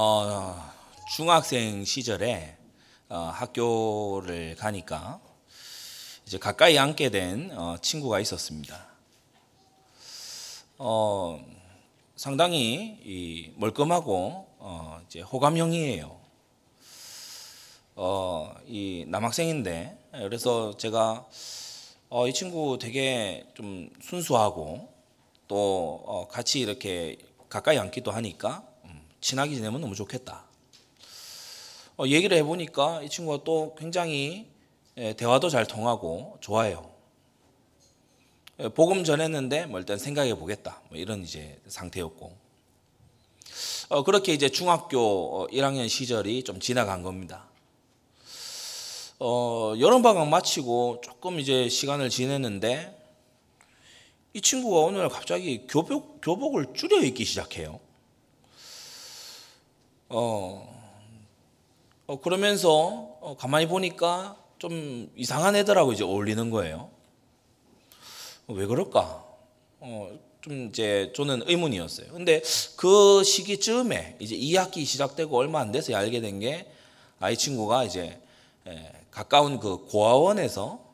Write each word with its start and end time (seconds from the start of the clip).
어, 0.00 0.54
중학생 1.16 1.84
시절에 1.84 2.56
어, 3.08 3.32
학교를 3.34 4.54
가니까 4.54 5.20
이제 6.24 6.38
가까이 6.38 6.78
앉게 6.78 7.10
된 7.10 7.50
어, 7.58 7.76
친구가 7.82 8.20
있었습니다. 8.20 8.86
어, 10.78 11.44
상당히 12.14 13.00
이 13.02 13.50
멀끔하고 13.56 14.46
어, 14.60 15.00
이제 15.08 15.20
호감형이에요. 15.20 16.16
어, 17.96 18.54
이 18.68 19.04
남학생인데 19.08 19.98
그래서 20.12 20.76
제가 20.76 21.26
어, 22.08 22.28
이 22.28 22.32
친구 22.32 22.78
되게 22.80 23.44
좀 23.54 23.90
순수하고 24.00 24.94
또 25.48 26.04
어, 26.06 26.28
같이 26.28 26.60
이렇게 26.60 27.18
가까이 27.48 27.78
앉기도 27.78 28.12
하니까 28.12 28.58
음, 28.58 28.67
친하게 29.20 29.54
지내면 29.54 29.80
너무 29.80 29.94
좋겠다. 29.94 30.44
어, 31.96 32.06
얘기를 32.06 32.36
해보니까 32.38 33.02
이 33.02 33.08
친구가 33.08 33.44
또 33.44 33.74
굉장히 33.76 34.46
예, 34.96 35.14
대화도 35.14 35.48
잘 35.48 35.66
통하고 35.66 36.38
좋아요. 36.40 36.90
예, 38.60 38.68
복음 38.68 39.04
전했는데 39.04 39.66
뭐 39.66 39.80
일단 39.80 39.98
생각해 39.98 40.34
보겠다. 40.34 40.80
뭐 40.88 40.98
이런 40.98 41.22
이제 41.22 41.60
상태였고. 41.66 42.36
어, 43.90 44.04
그렇게 44.04 44.32
이제 44.32 44.48
중학교 44.48 45.48
1학년 45.48 45.88
시절이 45.88 46.44
좀 46.44 46.60
지나간 46.60 47.02
겁니다. 47.02 47.48
어, 49.20 49.74
여름방학 49.78 50.28
마치고 50.28 51.00
조금 51.02 51.40
이제 51.40 51.68
시간을 51.68 52.10
지냈는데 52.10 52.96
이 54.34 54.40
친구가 54.40 54.92
날 54.92 55.08
갑자기 55.08 55.66
교복, 55.66 56.20
교복을 56.20 56.74
줄여 56.74 57.02
입기 57.02 57.24
시작해요. 57.24 57.80
어, 60.08 60.74
어 62.06 62.20
그러면서 62.20 62.70
어, 63.20 63.36
가만히 63.38 63.66
보니까 63.68 64.36
좀 64.58 65.10
이상한 65.16 65.54
애들하고 65.56 65.92
이제 65.92 66.04
어울리는 66.04 66.50
거예요. 66.50 66.90
어, 68.46 68.54
왜 68.54 68.66
그럴까? 68.66 69.24
어, 69.80 70.18
좀 70.40 70.68
이제 70.68 71.12
저는 71.14 71.42
의문이었어요. 71.46 72.12
근데 72.12 72.42
그 72.76 73.22
시기쯤에 73.22 74.16
이제 74.20 74.36
2학기 74.36 74.84
시작되고 74.86 75.36
얼마 75.36 75.60
안 75.60 75.72
돼서 75.72 75.94
알게 75.94 76.20
된 76.20 76.40
게 76.40 76.70
아이 77.20 77.36
친구가 77.36 77.84
이제 77.84 78.20
가까운 79.10 79.58
그 79.58 79.84
고아원에서 79.86 80.86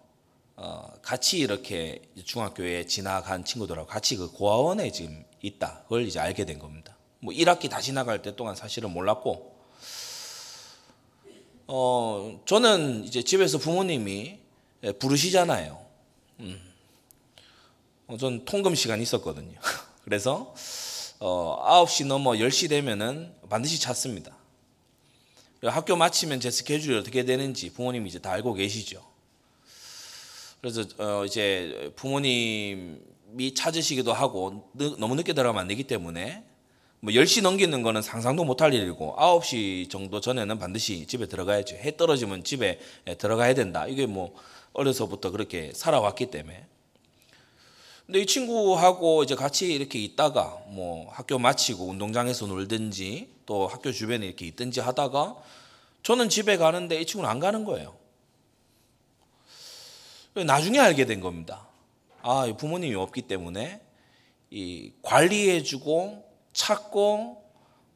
어, 0.56 0.92
같이 1.02 1.38
이렇게 1.38 2.00
중학교에 2.24 2.86
지나간 2.86 3.44
친구들하고 3.44 3.86
같이 3.86 4.16
그 4.16 4.30
고아원에 4.30 4.90
지금 4.90 5.24
있다. 5.42 5.82
그걸 5.82 6.06
이제 6.06 6.18
알게 6.20 6.44
된 6.46 6.58
겁니다. 6.58 6.93
뭐 7.24 7.32
1학기 7.32 7.70
다 7.70 7.80
지나갈 7.80 8.20
때 8.20 8.36
동안 8.36 8.54
사실은 8.54 8.90
몰랐고, 8.90 9.56
어, 11.66 12.42
저는 12.44 13.04
이제 13.04 13.22
집에서 13.22 13.56
부모님이 13.56 14.38
예, 14.82 14.92
부르시잖아요. 14.92 15.82
음. 16.40 16.60
어, 18.08 18.18
전 18.18 18.44
통금 18.44 18.74
시간이 18.74 19.02
있었거든요. 19.02 19.58
그래서, 20.04 20.54
어, 21.18 21.84
9시 21.86 22.06
넘어 22.06 22.32
10시 22.32 22.68
되면은 22.68 23.34
반드시 23.48 23.80
찾습니다. 23.80 24.36
학교 25.62 25.96
마치면 25.96 26.40
제 26.40 26.50
스케줄이 26.50 26.98
어떻게 26.98 27.24
되는지 27.24 27.72
부모님이 27.72 28.10
이제 28.10 28.18
다 28.18 28.32
알고 28.32 28.52
계시죠. 28.52 29.02
그래서 30.60 30.84
어 30.98 31.24
이제 31.24 31.90
부모님이 31.96 33.54
찾으시기도 33.54 34.12
하고 34.12 34.70
너무 34.98 35.14
늦게 35.14 35.32
들어가면 35.32 35.62
안 35.62 35.68
되기 35.68 35.84
때문에 35.84 36.44
뭐 37.04 37.12
10시 37.12 37.42
넘기는 37.42 37.82
거는 37.82 38.00
상상도 38.00 38.44
못할 38.44 38.72
일이고 38.72 39.14
9시 39.18 39.90
정도 39.90 40.22
전에는 40.22 40.58
반드시 40.58 41.06
집에 41.06 41.26
들어가야죠. 41.26 41.76
해 41.76 41.98
떨어지면 41.98 42.44
집에 42.44 42.80
들어가야 43.18 43.52
된다. 43.52 43.86
이게 43.86 44.06
뭐 44.06 44.34
어려서부터 44.72 45.30
그렇게 45.30 45.70
살아왔기 45.74 46.30
때문에. 46.30 46.66
근데 48.06 48.20
이 48.20 48.26
친구하고 48.26 49.22
이제 49.22 49.34
같이 49.34 49.74
이렇게 49.74 49.98
있다가 49.98 50.62
뭐 50.68 51.10
학교 51.10 51.38
마치고 51.38 51.84
운동장에서 51.84 52.46
놀든지 52.46 53.28
또 53.44 53.66
학교 53.66 53.92
주변에 53.92 54.24
이렇게 54.24 54.46
있든지 54.46 54.80
하다가 54.80 55.36
저는 56.02 56.30
집에 56.30 56.56
가는데 56.56 56.98
이 57.02 57.04
친구는 57.04 57.28
안 57.28 57.38
가는 57.38 57.66
거예요. 57.66 57.94
나중에 60.32 60.78
알게 60.78 61.04
된 61.04 61.20
겁니다. 61.20 61.68
아, 62.22 62.50
부모님이 62.56 62.94
없기 62.94 63.22
때문에 63.22 63.82
이 64.50 64.92
관리해주고 65.02 66.33
찾고 66.54 67.44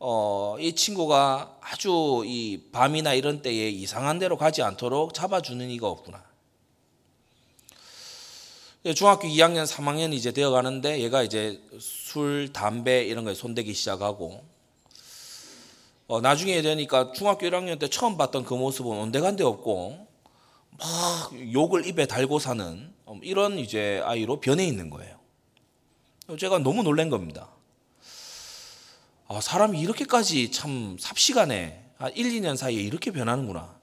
어, 0.00 0.56
이 0.60 0.74
친구가 0.74 1.58
아주 1.60 2.22
이 2.26 2.60
밤이나 2.70 3.14
이런 3.14 3.42
때에 3.42 3.68
이상한 3.68 4.18
데로 4.18 4.36
가지 4.36 4.62
않도록 4.62 5.14
잡아주는 5.14 5.68
이가 5.70 5.88
없구나. 5.88 6.22
중학교 8.94 9.26
2학년, 9.26 9.66
3학년 9.66 10.14
이제 10.14 10.30
되어 10.32 10.50
가는데 10.50 11.00
얘가 11.00 11.22
이제 11.22 11.60
술, 11.80 12.52
담배 12.52 13.04
이런 13.04 13.24
거에 13.24 13.34
손대기 13.34 13.74
시작하고 13.74 14.42
어, 16.06 16.20
나중에 16.20 16.62
되니까 16.62 17.12
중학교 17.12 17.46
1학년 17.46 17.78
때 17.78 17.88
처음 17.88 18.16
봤던 18.16 18.44
그 18.44 18.54
모습은 18.54 18.90
온데간데 18.90 19.44
없고 19.44 20.06
막 20.78 21.52
욕을 21.52 21.86
입에 21.86 22.06
달고 22.06 22.38
사는 22.38 22.94
어, 23.04 23.18
이런 23.22 23.58
이제 23.58 24.00
아이로 24.04 24.40
변해 24.40 24.64
있는 24.64 24.90
거예요. 24.90 25.18
제가 26.38 26.58
너무 26.60 26.82
놀란 26.82 27.10
겁니다. 27.10 27.48
아, 29.30 29.42
사람이 29.42 29.78
이렇게까지 29.78 30.50
참 30.52 30.96
삽시간에 30.98 31.84
1, 32.14 32.40
2년 32.40 32.56
사이에 32.56 32.80
이렇게 32.80 33.10
변하는구나. 33.10 33.76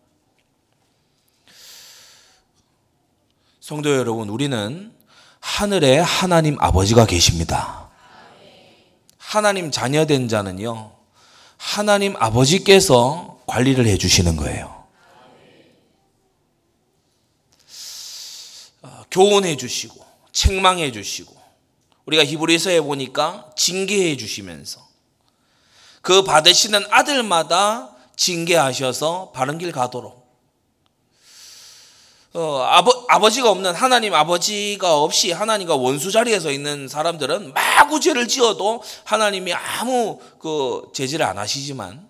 성도 3.60 3.96
여러분, 3.96 4.30
우리는 4.30 4.92
하늘에 5.40 6.00
하나님 6.00 6.58
아버지가 6.60 7.06
계십니다. 7.06 7.92
하나님 9.20 9.70
자녀된 9.70 10.28
자는요, 10.28 10.96
하나님 11.58 12.16
아버지께서 12.18 13.40
관리를 13.46 13.86
해 13.86 14.00
주시는 14.00 14.38
거예요. 14.38 14.84
교훈해 19.12 19.56
주시고 19.58 20.04
책망해 20.32 20.92
주시고 20.92 21.36
우리가 22.06 22.26
히브리서에 22.26 22.82
보니까 22.82 23.52
징계해 23.56 24.18
주시면서 24.18 24.95
그 26.06 26.22
받으시는 26.24 26.86
아들마다 26.92 27.90
징계하셔서 28.16 29.32
바른 29.34 29.58
길 29.58 29.72
가도록 29.72 30.24
어, 32.36 32.62
아버, 32.70 33.06
아버지가 33.10 33.50
없는 33.50 33.74
하나님 33.74 34.14
아버지가 34.14 35.02
없이 35.02 35.32
하나님과 35.32 35.76
원수 35.76 36.12
자리에 36.12 36.40
서 36.40 36.52
있는 36.52 36.88
사람들은 36.88 37.54
마구 37.54 38.00
죄를 38.00 38.28
지어도 38.28 38.84
하나님이 39.04 39.54
아무 39.54 40.20
그 40.38 40.84
제지를 40.94 41.26
안 41.26 41.40
하시지만 41.40 42.08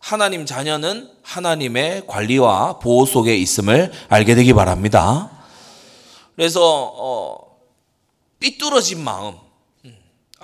하나님 0.00 0.44
자녀는 0.44 1.08
하나님의 1.22 2.08
관리와 2.08 2.80
보호 2.80 3.06
속에 3.06 3.36
있음을 3.36 3.92
알게 4.08 4.34
되기 4.34 4.52
바랍니다. 4.52 5.30
그래서 6.34 6.60
어, 6.96 7.56
삐뚤어진 8.40 9.00
마음, 9.04 9.34
음, 9.34 9.45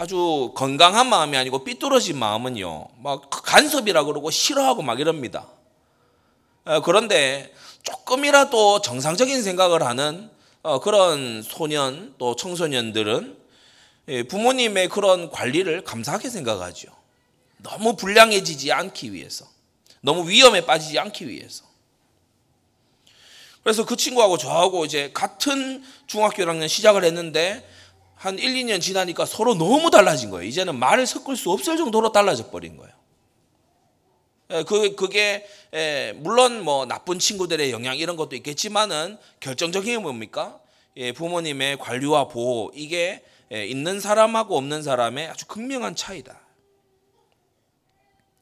아주 0.03 0.51
건강한 0.57 1.09
마음이 1.09 1.37
아니고 1.37 1.63
삐뚤어진 1.63 2.19
마음은요, 2.19 2.89
막 2.99 3.31
간섭이라 3.31 4.03
그러고 4.03 4.33
싫어하고 4.33 4.83
막 4.83 4.99
이럽니다. 4.99 5.47
어, 6.65 6.81
그런데 6.81 7.55
조금이라도 7.85 8.81
정상적인 8.81 9.45
생각을 9.45 9.85
하는 9.85 10.29
어, 10.63 10.81
그런 10.81 11.41
소년 11.43 12.17
또 12.19 12.35
청소년들은 12.35 13.39
예, 14.09 14.25
부모님의 14.25 14.89
그런 14.89 15.31
관리를 15.31 15.85
감사하게 15.85 16.31
생각하죠. 16.31 16.89
너무 17.59 17.95
불량해지지 17.95 18.73
않기 18.73 19.13
위해서, 19.13 19.47
너무 20.01 20.29
위험에 20.29 20.67
빠지지 20.67 20.99
않기 20.99 21.29
위해서. 21.29 21.65
그래서 23.63 23.87
그 23.87 23.95
친구하고 23.95 24.37
저하고 24.37 24.85
이제 24.85 25.13
같은 25.15 25.85
중학교 26.09 26.43
1학년 26.43 26.69
시작을 26.69 27.05
했는데 27.05 27.65
한 28.23 28.39
1, 28.39 28.55
2년 28.55 28.81
지나니까 28.81 29.27
서로 29.27 29.57
너무 29.57 29.91
달라진 29.91 30.31
거예요. 30.31 30.47
이제는 30.49 30.79
말을 30.79 31.09
섞을 31.09 31.35
수 31.35 31.51
없을 31.51 31.77
정도로 31.77 32.13
달라져 32.13 32.51
버린 32.51 32.77
거예요. 32.77 32.95
예, 34.51 34.63
그, 34.63 34.95
그게, 34.95 35.45
예, 35.75 36.15
물론 36.19 36.63
뭐 36.63 36.87
나쁜 36.87 37.19
친구들의 37.19 37.73
영향 37.73 37.97
이런 37.97 38.15
것도 38.15 38.37
있겠지만은 38.37 39.19
결정적인 39.41 39.93
게 39.93 39.99
뭡니까? 39.99 40.61
예, 40.97 41.11
부모님의 41.11 41.79
관리와 41.79 42.29
보호, 42.29 42.71
이게 42.77 43.25
있는 43.51 43.99
사람하고 43.99 44.57
없는 44.57 44.85
사람의 44.85 45.27
아주 45.27 45.47
극명한 45.47 45.97
차이다. 45.97 46.39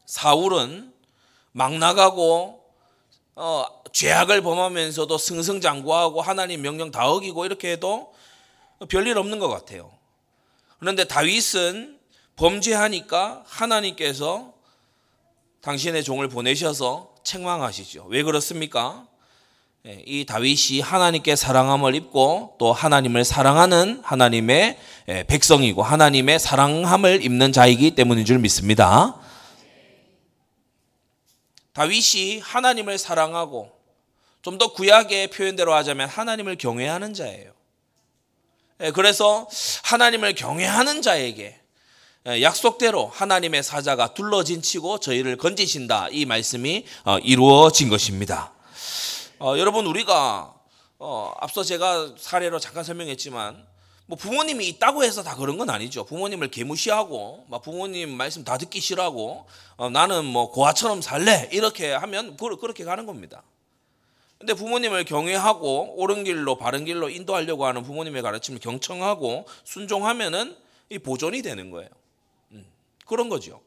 사울은 0.04 0.92
막 1.52 1.72
나가고 1.72 2.62
어, 3.34 3.64
죄악을 3.92 4.42
범하면서도 4.42 5.16
승승장구하고 5.16 6.20
하나님 6.20 6.60
명령 6.60 6.90
다 6.90 7.08
어기고 7.08 7.46
이렇게 7.46 7.72
해도 7.72 8.12
별일 8.88 9.18
없는 9.18 9.38
것 9.38 9.48
같아요. 9.48 9.92
그런데 10.78 11.04
다윗은 11.04 11.98
범죄하니까 12.36 13.44
하나님께서 13.46 14.54
당신의 15.60 16.02
종을 16.04 16.28
보내셔서 16.28 17.14
책망하시죠. 17.22 18.06
왜 18.08 18.22
그렇습니까? 18.22 19.06
예, 19.86 20.02
이 20.06 20.26
다윗이 20.26 20.80
하나님께 20.80 21.36
사랑함을 21.36 21.94
입고 21.94 22.56
또 22.58 22.72
하나님을 22.72 23.24
사랑하는 23.24 24.00
하나님의 24.02 24.78
예, 25.08 25.24
백성이고 25.24 25.82
하나님의 25.82 26.38
사랑함을 26.38 27.24
입는 27.24 27.52
자이기 27.52 27.94
때문인 27.94 28.24
줄 28.24 28.38
믿습니다. 28.38 29.18
다윗이 31.72 32.40
하나님을 32.40 32.98
사랑하고 32.98 33.70
좀 34.42 34.56
더 34.58 34.72
구약의 34.72 35.28
표현대로 35.28 35.74
하자면 35.74 36.08
하나님을 36.08 36.56
경외하는 36.56 37.12
자예요. 37.12 37.52
예, 38.82 38.92
그래서 38.92 39.46
하나님을 39.84 40.34
경외하는 40.34 41.02
자에게 41.02 41.60
약속대로 42.26 43.06
하나님의 43.06 43.62
사자가 43.62 44.14
둘러진 44.14 44.62
치고 44.62 45.00
저희를 45.00 45.36
건지신다. 45.36 46.08
이 46.10 46.24
말씀이 46.24 46.84
어, 47.04 47.18
이루어진 47.18 47.88
것입니다. 47.88 48.52
어, 49.38 49.58
여러분 49.58 49.86
우리가 49.86 50.54
어, 50.98 51.32
앞서 51.40 51.62
제가 51.62 52.14
사례로 52.18 52.58
잠깐 52.58 52.84
설명했지만 52.84 53.66
뭐 54.06 54.18
부모님이 54.18 54.66
있다고 54.68 55.04
해서 55.04 55.22
다 55.22 55.36
그런 55.36 55.56
건 55.56 55.70
아니죠. 55.70 56.04
부모님을 56.04 56.50
개무시하고 56.50 57.44
막 57.48 57.62
부모님 57.62 58.10
말씀 58.10 58.44
다 58.44 58.58
듣기 58.58 58.80
싫어하고 58.80 59.46
어, 59.76 59.90
나는 59.90 60.24
뭐 60.24 60.50
고아처럼 60.50 61.00
살래 61.00 61.48
이렇게 61.52 61.92
하면 61.92 62.36
그렇게 62.36 62.84
가는 62.84 63.06
겁니다. 63.06 63.42
근데 64.40 64.54
부모님을 64.54 65.04
경외하고 65.04 65.96
옳은 65.98 66.25
길로 66.25 66.56
바른 66.56 66.87
길로 66.87 67.10
인도하려고 67.10 67.66
하는 67.66 67.82
부모님의 67.82 68.22
가르침을 68.22 68.58
경청하고 68.58 69.46
순종하면은 69.64 70.56
이 70.88 70.98
보존이 70.98 71.42
되는 71.42 71.70
거예요. 71.70 71.90
음, 72.52 72.64
그런 73.06 73.28
거죠. 73.28 73.60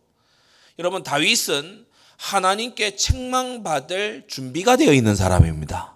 여러분 0.79 1.03
다윗은 1.03 1.85
하나님께 2.17 2.95
책망받을 2.95 4.23
준비가 4.27 4.75
되어 4.75 4.93
있는 4.93 5.15
사람입니다. 5.15 5.93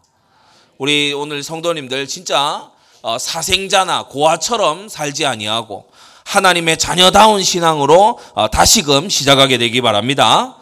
우리 0.78 1.12
오늘 1.12 1.42
성도님들 1.42 2.08
진짜 2.08 2.72
어, 3.02 3.18
사생자나 3.18 4.04
고아처럼 4.10 4.90
살지 4.90 5.26
아니하고 5.26 5.90
하나님의 6.24 6.78
자녀다운 6.78 7.42
신앙으로 7.42 8.20
어, 8.36 8.48
다시금 8.52 9.10
시작하게 9.10 9.58
되기 9.58 9.82
바랍니다. 9.82 10.57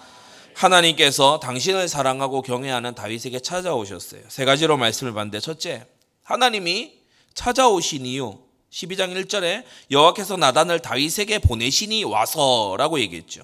하나님께서 0.56 1.40
당신을 1.40 1.90
사랑하고 1.90 2.42
경외하는 2.42 2.96
다윗에게 2.96 3.40
찾아오셨어요. 3.42 4.22
세 4.30 4.46
가지로 4.46 4.78
말씀을 4.78 5.14
봤는데 5.14 5.42
첫째, 5.42 5.86
하나님이 6.24 6.94
찾아오신 7.34 8.06
이유 8.06 8.40
12장 8.72 9.14
1절에 9.26 9.64
여호와께서 9.92 10.38
나단을 10.38 10.80
다윗에게 10.80 11.40
보내시니 11.40 12.06
와서라고 12.06 13.00
얘기했죠. 13.02 13.44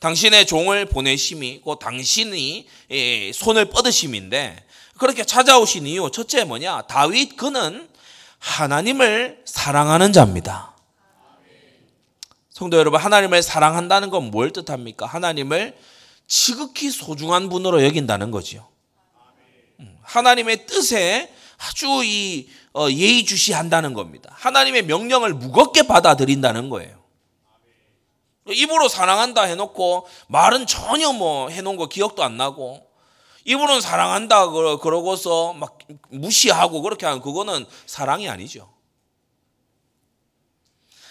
당신의 0.00 0.46
종을 0.46 0.86
보내심이 0.86 1.60
곧 1.60 1.78
당신이 1.78 2.68
예, 2.90 3.32
손을 3.32 3.66
뻗으심인데 3.66 4.64
그렇게 4.98 5.24
찾아오신 5.24 5.86
이유 5.86 6.10
첫째 6.12 6.44
뭐냐? 6.44 6.82
다윗 6.82 7.36
그는 7.36 7.88
하나님을 8.38 9.42
사랑하는 9.44 10.12
자입니다. 10.12 10.76
성도 12.50 12.76
여러분, 12.76 13.00
하나님을 13.00 13.40
사랑한다는 13.42 14.10
건 14.10 14.30
뭘 14.32 14.52
뜻합니까? 14.52 15.06
하나님을 15.06 15.76
지극히 16.28 16.90
소중한 16.90 17.48
분으로 17.48 17.82
여긴다는 17.82 18.30
거지요. 18.30 18.68
음, 19.80 19.98
하나님의 20.02 20.66
뜻에 20.66 21.32
아주 21.56 22.04
이 22.04 22.48
어, 22.74 22.88
예의주시한다는 22.88 23.94
겁니다. 23.94 24.30
하나님의 24.34 24.84
명령을 24.84 25.34
무겁게 25.34 25.82
받아들인다는 25.82 26.68
거예요. 26.68 26.98
입으로 28.46 28.88
사랑한다 28.88 29.42
해놓고 29.42 30.06
말은 30.28 30.66
전혀 30.66 31.12
뭐 31.12 31.48
해놓은 31.48 31.76
거 31.76 31.86
기억도 31.86 32.22
안 32.22 32.36
나고 32.36 32.86
입으로는 33.44 33.80
사랑한다 33.80 34.50
그러고서 34.50 35.54
막 35.54 35.78
무시하고 36.10 36.82
그렇게 36.82 37.06
하는 37.06 37.20
그거는 37.20 37.66
사랑이 37.86 38.28
아니죠. 38.28 38.72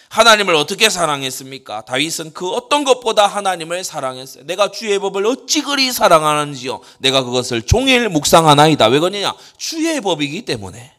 하나님을 0.08 0.54
어떻게 0.54 0.88
사랑했습니까? 0.88 1.82
다윗은 1.82 2.32
그 2.32 2.48
어떤 2.50 2.84
것보다 2.84 3.26
하나님을 3.26 3.84
사랑했어요. 3.84 4.44
내가 4.44 4.70
주의 4.70 4.98
법을 4.98 5.26
어찌 5.26 5.62
그리 5.62 5.92
사랑하는지요. 5.92 6.80
내가 6.98 7.22
그것을 7.22 7.62
종일 7.62 8.08
묵상하나이다. 8.08 8.86
왜 8.86 8.98
그러냐? 8.98 9.34
주의 9.56 10.00
법이기 10.00 10.42
때문에. 10.42 10.94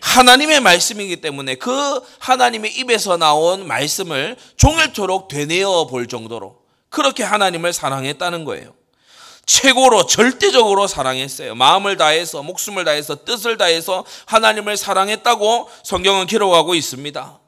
하나님의 0.00 0.60
말씀이기 0.60 1.20
때문에 1.20 1.56
그 1.56 2.00
하나님의 2.18 2.78
입에서 2.78 3.16
나온 3.16 3.66
말씀을 3.66 4.36
종일토록 4.56 5.28
되뇌어 5.28 5.86
볼 5.86 6.06
정도로 6.06 6.58
그렇게 6.88 7.22
하나님을 7.24 7.72
사랑했다는 7.72 8.44
거예요. 8.44 8.74
최고로 9.44 10.06
절대적으로 10.06 10.86
사랑했어요. 10.86 11.54
마음을 11.54 11.96
다해서 11.96 12.42
목숨을 12.42 12.84
다해서 12.84 13.24
뜻을 13.24 13.56
다해서 13.56 14.04
하나님을 14.26 14.76
사랑했다고 14.76 15.70
성경은 15.82 16.26
기록하고 16.26 16.74
있습니다. 16.74 17.40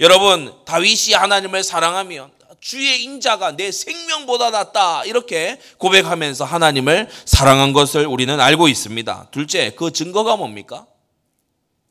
여러분 0.00 0.54
다윗이 0.64 1.14
하나님을 1.14 1.62
사랑하면 1.62 2.30
주의 2.60 3.02
인자가 3.04 3.52
내 3.56 3.70
생명보다 3.70 4.50
낫다 4.50 5.04
이렇게 5.04 5.60
고백하면서 5.78 6.44
하나님을 6.44 7.08
사랑한 7.24 7.72
것을 7.72 8.06
우리는 8.06 8.40
알고 8.40 8.68
있습니다. 8.68 9.28
둘째 9.30 9.72
그 9.76 9.92
증거가 9.92 10.36
뭡니까? 10.36 10.86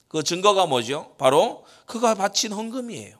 그 0.07 0.23
증거가 0.23 0.65
뭐죠? 0.65 1.15
바로 1.17 1.65
그가 1.85 2.15
바친 2.15 2.51
헌금이에요. 2.51 3.17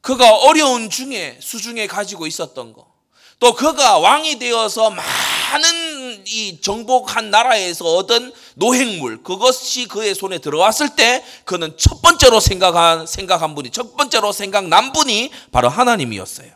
그가 0.00 0.36
어려운 0.36 0.90
중에 0.90 1.38
수중에 1.40 1.86
가지고 1.86 2.26
있었던 2.26 2.72
거. 2.72 2.92
또 3.40 3.54
그가 3.54 3.98
왕이 3.98 4.38
되어서 4.38 4.90
많은 4.90 6.03
이 6.26 6.60
정복한 6.60 7.30
나라에서 7.30 7.84
얻은 7.96 8.32
노획물 8.56 9.22
그것이 9.22 9.86
그의 9.86 10.14
손에 10.14 10.38
들어왔을 10.38 10.96
때 10.96 11.24
그는 11.44 11.74
첫 11.76 12.02
번째로 12.02 12.40
생각한 12.40 13.06
생각한 13.06 13.54
분이 13.54 13.70
첫 13.70 13.96
번째로 13.96 14.32
생각난 14.32 14.92
분이 14.92 15.30
바로 15.52 15.68
하나님이었어요. 15.68 16.50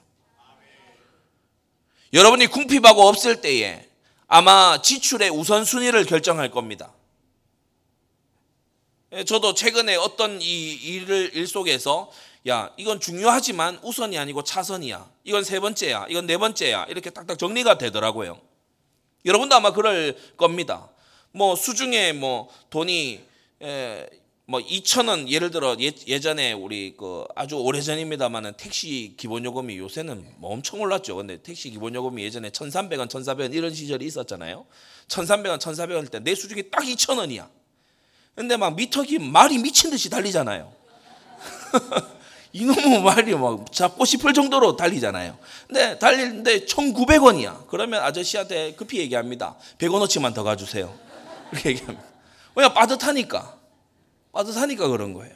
여러분이 2.13 2.47
궁핍하고 2.47 3.07
없을 3.07 3.41
때에 3.41 3.87
아마 4.27 4.81
지출의 4.81 5.31
우선순위를 5.31 6.05
결정할 6.05 6.51
겁니다. 6.51 6.93
예, 9.13 9.25
저도 9.25 9.55
최근에 9.55 9.97
어떤 9.97 10.41
이 10.43 10.73
일을 10.75 11.31
일 11.35 11.47
속에서 11.47 12.11
야 12.47 12.71
이건 12.77 13.01
중요하지만 13.01 13.79
우선이 13.83 14.19
아니고 14.19 14.45
차선이야. 14.45 15.09
이건 15.25 15.45
세 15.45 15.61
번째야. 15.61 16.07
이건 16.09 16.27
네 16.27 16.37
번째야. 16.37 16.87
이렇게 16.89 17.11
딱딱 17.11 17.39
정리가 17.39 17.79
되더라고요. 17.79 18.41
여러분도 19.25 19.55
아마 19.55 19.73
그럴 19.73 20.17
겁니다. 20.37 20.89
뭐 21.33 21.57
수중에 21.57 22.13
뭐 22.13 22.49
돈이 22.71 23.21
에, 23.63 24.09
뭐 24.47 24.61
2천 24.61 25.09
원 25.09 25.29
예를 25.29 25.51
들어 25.51 25.77
예, 25.79 26.21
전에 26.21 26.55
우리 26.55 26.95
그 26.97 27.27
아주 27.35 27.57
오래 27.57 27.83
전입니다만은 27.83 28.55
택시 28.57 29.13
기본 29.19 29.45
요금이 29.45 29.77
요새는 29.77 30.37
뭐 30.39 30.53
엄청 30.53 30.81
올랐죠. 30.81 31.17
근데 31.17 31.43
택시 31.43 31.69
기본 31.69 31.95
요금이 31.95 32.23
예전에 32.23 32.49
1,300원, 32.49 33.09
1,400원 33.09 33.53
이런 33.53 33.75
시절이 33.75 34.07
있었잖아요. 34.07 34.65
1,300원, 35.09 35.59
1,400원 35.59 36.11
때내 36.11 36.35
수중에 36.35 36.63
딱 36.63 36.83
2천 36.83 37.19
원이야. 37.19 37.47
근데 38.35 38.57
막 38.57 38.75
미터기 38.75 39.19
말이 39.19 39.59
미친 39.59 39.91
듯이 39.91 40.09
달리잖아요. 40.09 40.73
이놈의 42.53 43.03
말이 43.03 43.35
막 43.35 43.71
잡고 43.73 44.05
싶을 44.05 44.33
정도로 44.33 44.77
달리잖아요. 44.77 45.37
근데 45.67 45.99
달리는데 45.99 46.65
1,900원이야. 46.67 47.67
그러면 47.69 48.03
아저씨한테 48.03 48.73
급히 48.75 48.99
얘기합니다. 48.99 49.57
100원어치만 49.79 50.35
더 50.35 50.43
가주세요. 50.43 50.93
그렇게 51.51 51.71
얘기합니다. 51.71 52.03
왜냐 52.55 52.73
빠듯하니까. 52.73 53.57
빠듯하니까 54.33 54.89
그런 54.89 55.13
거예요. 55.15 55.35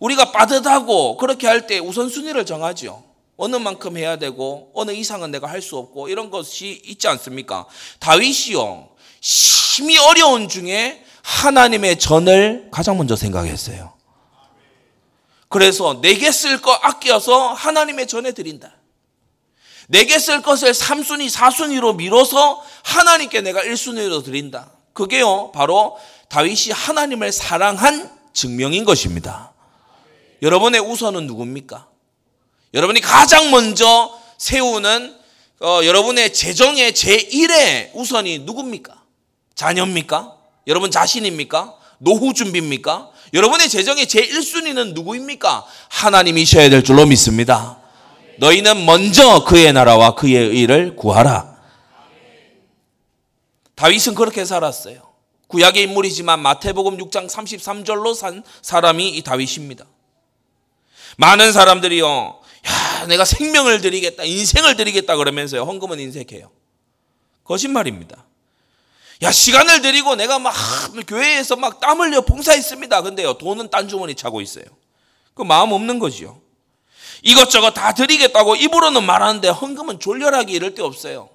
우리가 0.00 0.32
빠듯하고 0.32 1.16
그렇게 1.16 1.46
할 1.46 1.66
때 1.66 1.78
우선순위를 1.78 2.44
정하죠. 2.46 3.04
어느 3.36 3.56
만큼 3.56 3.96
해야 3.96 4.16
되고 4.18 4.70
어느 4.74 4.90
이상은 4.92 5.30
내가 5.30 5.48
할 5.48 5.62
수 5.62 5.76
없고 5.76 6.08
이런 6.08 6.30
것이 6.30 6.80
있지 6.84 7.08
않습니까? 7.08 7.66
다윗이요. 8.00 8.88
심히 9.20 9.96
어려운 9.98 10.48
중에 10.48 11.04
하나님의 11.22 11.98
전을 11.98 12.68
가장 12.72 12.96
먼저 12.98 13.14
생각했어요. 13.16 13.92
그래서 15.52 16.00
내게 16.00 16.32
쓸 16.32 16.62
거 16.62 16.72
아껴서 16.72 17.52
하나님의 17.52 18.06
전에 18.06 18.32
드린다. 18.32 18.72
내게 19.86 20.18
쓸 20.18 20.40
것을 20.40 20.72
3순위, 20.72 21.30
4순위로 21.30 21.96
미뤄서 21.96 22.64
하나님께 22.82 23.42
내가 23.42 23.60
1순위로 23.60 24.24
드린다. 24.24 24.70
그게요, 24.94 25.52
바로 25.52 25.98
다윗이 26.30 26.72
하나님을 26.72 27.30
사랑한 27.32 28.10
증명인 28.32 28.86
것입니다. 28.86 29.52
여러분의 30.40 30.80
우선은 30.80 31.26
누굽니까? 31.26 31.86
여러분이 32.72 33.02
가장 33.02 33.50
먼저 33.50 34.18
세우는 34.38 35.14
어, 35.60 35.80
여러분의 35.84 36.32
재정의 36.32 36.92
제1의 36.92 37.90
우선이 37.92 38.40
누굽니까? 38.40 39.02
자녀입니까? 39.54 40.34
여러분 40.66 40.90
자신입니까? 40.90 41.76
노후 41.98 42.32
준비입니까? 42.32 43.11
여러분의 43.32 43.68
재정의 43.68 44.06
제1순위는 44.06 44.94
누구입니까? 44.94 45.64
하나님이셔야 45.88 46.68
될 46.68 46.84
줄로 46.84 47.06
믿습니다. 47.06 47.80
너희는 48.38 48.84
먼저 48.84 49.44
그의 49.44 49.72
나라와 49.72 50.14
그의 50.14 50.48
의를 50.48 50.96
구하라. 50.96 51.52
다윗은 53.74 54.14
그렇게 54.14 54.44
살았어요. 54.44 55.12
구약의 55.48 55.82
인물이지만 55.84 56.40
마태복음 56.40 56.98
6장 56.98 57.28
33절로 57.28 58.14
산 58.14 58.42
사람이 58.62 59.08
이 59.08 59.22
다윗입니다. 59.22 59.84
많은 61.16 61.52
사람들이요, 61.52 62.06
야, 62.06 63.06
내가 63.06 63.24
생명을 63.24 63.80
드리겠다, 63.80 64.24
인생을 64.24 64.76
드리겠다 64.76 65.16
그러면서요, 65.16 65.62
헌금은 65.62 66.00
인색해요. 66.00 66.50
거짓말입니다. 67.44 68.24
야, 69.22 69.30
시간을 69.30 69.82
들이고 69.82 70.16
내가 70.16 70.38
막 70.38 70.52
교회에서 71.06 71.56
막 71.56 71.80
땀 71.80 72.00
흘려 72.00 72.22
봉사했습니다. 72.22 73.02
근데요, 73.02 73.34
돈은 73.34 73.70
딴 73.70 73.88
주머니 73.88 74.14
차고 74.14 74.40
있어요. 74.40 74.64
그 75.34 75.42
마음 75.42 75.72
없는 75.72 75.98
거지요. 75.98 76.40
이것저것 77.22 77.72
다 77.72 77.94
드리겠다고 77.94 78.56
입으로는 78.56 79.04
말하는데 79.04 79.48
헌금은 79.48 80.00
졸렬하게 80.00 80.52
이럴 80.52 80.74
데 80.74 80.82
없어요. 80.82 81.30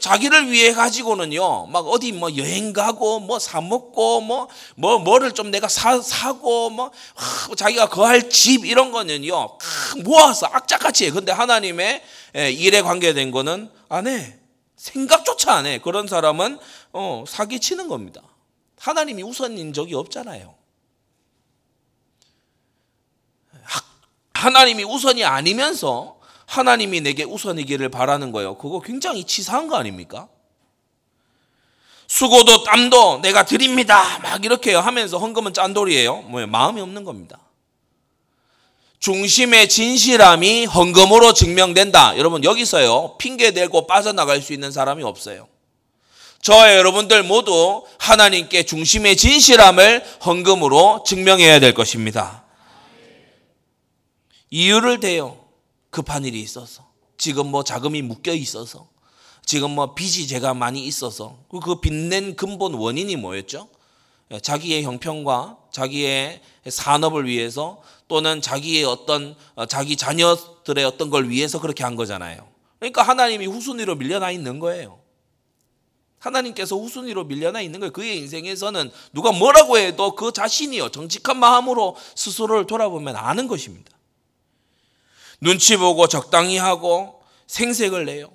자기를 0.00 0.50
위해 0.50 0.72
가지고는요, 0.72 1.66
막 1.66 1.86
어디 1.88 2.12
뭐 2.12 2.36
여행 2.36 2.72
가고, 2.72 3.18
뭐 3.18 3.40
사먹고, 3.40 4.20
뭐, 4.20 4.48
뭐, 4.76 4.98
뭐를 5.00 5.32
좀 5.32 5.50
내가 5.50 5.66
사, 5.66 6.00
사고, 6.00 6.70
뭐, 6.70 6.92
하, 7.14 7.54
자기가 7.56 7.88
거할 7.88 8.30
집 8.30 8.64
이런 8.64 8.92
거는요, 8.92 9.58
모아서 10.04 10.46
악착같이 10.46 11.06
해. 11.06 11.10
근데 11.10 11.32
하나님의 11.32 12.02
일에 12.34 12.80
관계된 12.80 13.32
거는 13.32 13.70
안 13.88 14.06
해. 14.06 14.38
생각조차 14.82 15.52
안 15.52 15.66
해. 15.66 15.78
그런 15.78 16.08
사람은 16.08 16.58
어, 16.92 17.24
사기치는 17.28 17.86
겁니다. 17.86 18.20
하나님이 18.80 19.22
우선인 19.22 19.72
적이 19.72 19.94
없잖아요. 19.94 20.56
하나님이 24.34 24.82
우선이 24.82 25.24
아니면서 25.24 26.18
하나님이 26.46 27.00
내게 27.00 27.22
우선이기를 27.22 27.90
바라는 27.90 28.32
거예요. 28.32 28.58
그거 28.58 28.80
굉장히 28.80 29.22
치사한 29.22 29.68
거 29.68 29.76
아닙니까? 29.76 30.28
수고도 32.08 32.64
땀도 32.64 33.20
내가 33.22 33.44
드립니다. 33.44 34.18
막 34.18 34.44
이렇게 34.44 34.74
하면서 34.74 35.16
헌금은 35.16 35.54
짠돌이에요. 35.54 36.22
뭐예요? 36.22 36.48
마음이 36.48 36.80
없는 36.80 37.04
겁니다. 37.04 37.38
중심의 39.02 39.68
진실함이 39.68 40.66
헌금으로 40.66 41.34
증명된다. 41.34 42.16
여러분 42.18 42.44
여기서요 42.44 43.16
핑계 43.18 43.50
대고 43.50 43.88
빠져나갈 43.88 44.40
수 44.40 44.52
있는 44.52 44.70
사람이 44.70 45.02
없어요. 45.02 45.48
저와 46.40 46.76
여러분들 46.76 47.24
모두 47.24 47.84
하나님께 47.98 48.62
중심의 48.62 49.16
진실함을 49.16 50.04
헌금으로 50.24 51.02
증명해야 51.04 51.58
될 51.58 51.74
것입니다. 51.74 52.44
이유를 54.50 55.00
대요. 55.00 55.36
급한 55.90 56.24
일이 56.24 56.40
있어서. 56.40 56.86
지금 57.18 57.48
뭐 57.48 57.64
자금이 57.64 58.02
묶여 58.02 58.32
있어서. 58.32 58.86
지금 59.44 59.72
뭐 59.72 59.94
빚이 59.94 60.28
제가 60.28 60.54
많이 60.54 60.86
있어서. 60.86 61.38
그 61.48 61.80
빚낸 61.80 62.36
근본 62.36 62.74
원인이 62.74 63.16
뭐였죠? 63.16 63.68
자기의 64.42 64.84
형편과 64.84 65.58
자기의 65.72 66.40
산업을 66.68 67.26
위해서 67.26 67.82
또는 68.12 68.42
자기의 68.42 68.84
어떤 68.84 69.34
어, 69.54 69.64
자기 69.64 69.96
자녀들의 69.96 70.84
어떤 70.84 71.08
걸 71.08 71.30
위해서 71.30 71.58
그렇게 71.58 71.82
한 71.82 71.96
거잖아요. 71.96 72.46
그러니까 72.78 73.00
하나님이 73.00 73.46
후순위로 73.46 73.94
밀려나 73.94 74.30
있는 74.30 74.58
거예요. 74.58 75.00
하나님께서 76.18 76.76
후순위로 76.76 77.24
밀려나 77.24 77.62
있는 77.62 77.80
거예요. 77.80 77.90
그의 77.90 78.18
인생에서는 78.18 78.90
누가 79.14 79.32
뭐라고 79.32 79.78
해도 79.78 80.14
그 80.14 80.30
자신이요. 80.30 80.90
정직한 80.90 81.38
마음으로 81.38 81.96
스스로를 82.14 82.66
돌아보면 82.66 83.16
아는 83.16 83.48
것입니다. 83.48 83.90
눈치 85.40 85.78
보고 85.78 86.06
적당히 86.06 86.58
하고 86.58 87.22
생색을 87.46 88.04
내요. 88.04 88.30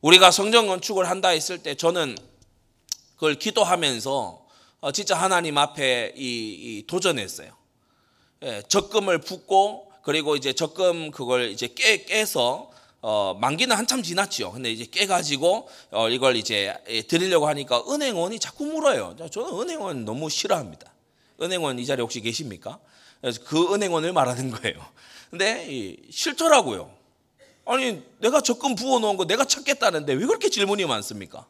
우리가 0.00 0.30
성전 0.30 0.66
건축을 0.66 1.10
한다 1.10 1.28
했을 1.28 1.58
때 1.58 1.74
저는 1.74 2.16
그걸 3.16 3.34
기도하면서 3.34 4.46
어, 4.80 4.92
진짜 4.92 5.14
하나님 5.14 5.58
앞에 5.58 6.14
이, 6.16 6.84
도전했어요. 6.86 7.55
예, 8.46 8.62
적금을 8.68 9.18
붓고 9.18 9.90
그리고 10.02 10.36
이제 10.36 10.52
적금 10.52 11.10
그걸 11.10 11.50
이제 11.50 11.66
깨 11.66 12.04
깨서 12.04 12.70
어, 13.02 13.36
만기는 13.40 13.74
한참 13.74 14.04
지났지요. 14.04 14.52
근데 14.52 14.70
이제 14.70 14.86
깨가지고 14.86 15.68
어, 15.90 16.08
이걸 16.08 16.36
이제 16.36 16.72
예, 16.88 17.02
드리려고 17.02 17.48
하니까 17.48 17.82
은행원이 17.90 18.38
자꾸 18.38 18.66
물어요. 18.66 19.16
저는 19.32 19.60
은행원 19.60 20.04
너무 20.04 20.30
싫어합니다. 20.30 20.92
은행원 21.42 21.80
이 21.80 21.86
자리에 21.86 22.02
혹시 22.02 22.20
계십니까? 22.20 22.78
그래서 23.20 23.40
그 23.44 23.74
은행원을 23.74 24.12
말하는 24.12 24.52
거예요. 24.52 24.78
근데 25.30 25.66
이, 25.68 25.96
싫더라고요. 26.10 26.88
아니 27.64 28.00
내가 28.20 28.40
적금 28.40 28.76
부어놓은 28.76 29.16
거 29.16 29.24
내가 29.24 29.44
찾겠다는데 29.44 30.12
왜 30.12 30.24
그렇게 30.24 30.50
질문이 30.50 30.86
많습니까? 30.86 31.46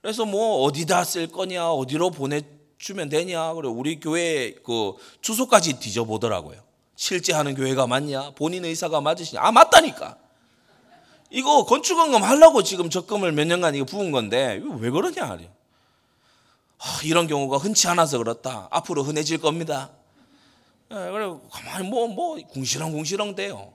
그래서 0.00 0.24
뭐 0.24 0.62
어디다 0.62 1.04
쓸 1.04 1.26
거냐, 1.26 1.70
어디로 1.70 2.12
보내 2.12 2.40
주면 2.82 3.08
되냐? 3.08 3.54
그래 3.54 3.68
우리 3.68 4.00
교회 4.00 4.54
그 4.64 4.94
주소까지 5.20 5.78
뒤져보더라고요. 5.78 6.60
실제 6.96 7.32
하는 7.32 7.54
교회가 7.54 7.86
맞냐? 7.86 8.32
본인 8.32 8.64
의사가 8.64 9.00
맞으시냐? 9.00 9.40
아 9.40 9.52
맞다니까. 9.52 10.18
이거 11.30 11.64
건축원금 11.64 12.24
하려고 12.24 12.64
지금 12.64 12.90
적금을 12.90 13.32
몇 13.32 13.46
년간 13.46 13.76
이거 13.76 13.84
부은 13.84 14.10
건데 14.10 14.60
이거 14.60 14.74
왜 14.74 14.90
그러냐? 14.90 15.38
아, 16.78 17.00
이런 17.04 17.28
경우가 17.28 17.58
흔치 17.58 17.86
않아서 17.86 18.18
그렇다. 18.18 18.66
앞으로 18.72 19.04
흔해질 19.04 19.38
겁니다. 19.38 19.92
예, 20.90 20.94
그래 20.94 21.32
가만히 21.50 21.88
뭐뭐 21.88 22.08
뭐, 22.08 22.36
궁시렁 22.48 22.90
궁시렁 22.90 23.36
돼요. 23.36 23.74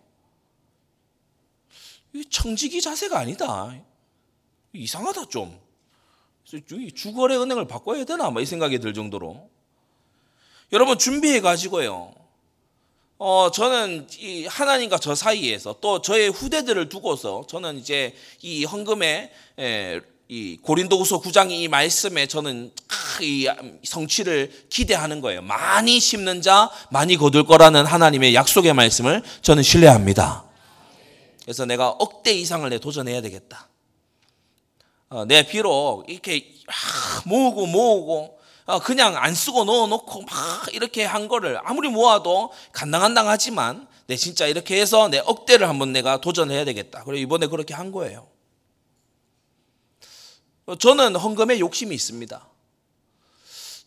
이 2.14 2.26
청지기 2.30 2.82
자세가 2.82 3.18
아니다. 3.18 3.74
이상하다 4.74 5.30
좀. 5.30 5.67
주거래 6.96 7.36
은행을 7.36 7.68
바꿔야 7.68 8.06
되나? 8.06 8.30
뭐 8.30 8.42
이 8.42 8.46
생각이 8.46 8.80
들 8.80 8.94
정도로. 8.94 9.50
여러분 10.72 10.98
준비해 10.98 11.42
가지고요. 11.42 12.14
어, 13.20 13.50
저는 13.52 14.08
이 14.20 14.46
하나님과 14.46 15.00
저 15.00 15.14
사이에서 15.16 15.78
또 15.82 16.02
저의 16.02 16.30
후대들을 16.30 16.88
두고서 16.88 17.46
저는 17.50 17.80
이제 17.80 18.14
이 18.42 18.64
헌금의 18.64 19.32
에, 19.60 20.02
이 20.30 20.58
고린도후서 20.62 21.22
9장 21.22 21.52
이 21.52 21.68
말씀에 21.68 22.28
저는 22.28 22.72
이 23.22 23.50
성취를 23.84 24.68
기대하는 24.70 25.20
거예요. 25.20 25.42
많이 25.42 26.00
심는 26.00 26.42
자 26.42 26.70
많이 26.92 27.18
거둘 27.18 27.44
거라는 27.46 27.86
하나님의 27.86 28.36
약속의 28.36 28.74
말씀을 28.74 29.24
저는 29.42 29.64
신뢰합니다. 29.64 30.46
그래서 31.42 31.66
내가 31.66 31.90
억대 31.90 32.32
이상을 32.34 32.70
내 32.70 32.78
도전해야 32.80 33.22
되겠다. 33.22 33.68
어, 35.10 35.26
내 35.26 35.44
비록 35.44 36.04
이렇게 36.10 36.54
모으고 37.26 37.66
모으고 37.68 38.40
어, 38.66 38.80
그냥 38.80 39.16
안 39.16 39.34
쓰고 39.34 39.64
넣어놓고 39.64 40.22
막 40.24 40.74
이렇게 40.74 41.06
한 41.06 41.28
거를 41.28 41.60
아무리 41.64 41.88
모아도 41.88 42.52
간당간당하지만 42.74 43.88
내 44.08 44.18
진짜 44.18 44.48
이렇게 44.48 44.80
해서 44.80 45.08
내 45.08 45.20
억대를 45.20 45.70
한번 45.70 45.94
내가 45.94 46.20
도전해야 46.20 46.66
되겠다. 46.66 47.04
그리고 47.06 47.22
이번에 47.22 47.48
그렇게 47.48 47.74
한 47.74 47.92
거예요. 47.92 48.28
어, 50.66 50.76
저는 50.76 51.16
헌금에 51.16 51.60
욕심이 51.60 51.96
있습니다. 51.96 52.46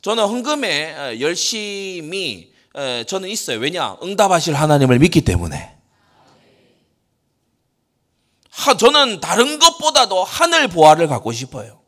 저는 0.00 0.24
헌금에 0.24 1.20
열심히 1.20 2.54
저는 3.06 3.28
있어요. 3.28 3.58
왜냐? 3.58 3.98
응답하실 4.02 4.54
하나님을 4.54 4.98
믿기 4.98 5.20
때문에. 5.20 5.79
저는 8.78 9.20
다른 9.20 9.58
것보다도 9.58 10.24
하늘 10.24 10.68
보화를 10.68 11.08
갖고 11.08 11.32
싶어요. 11.32 11.80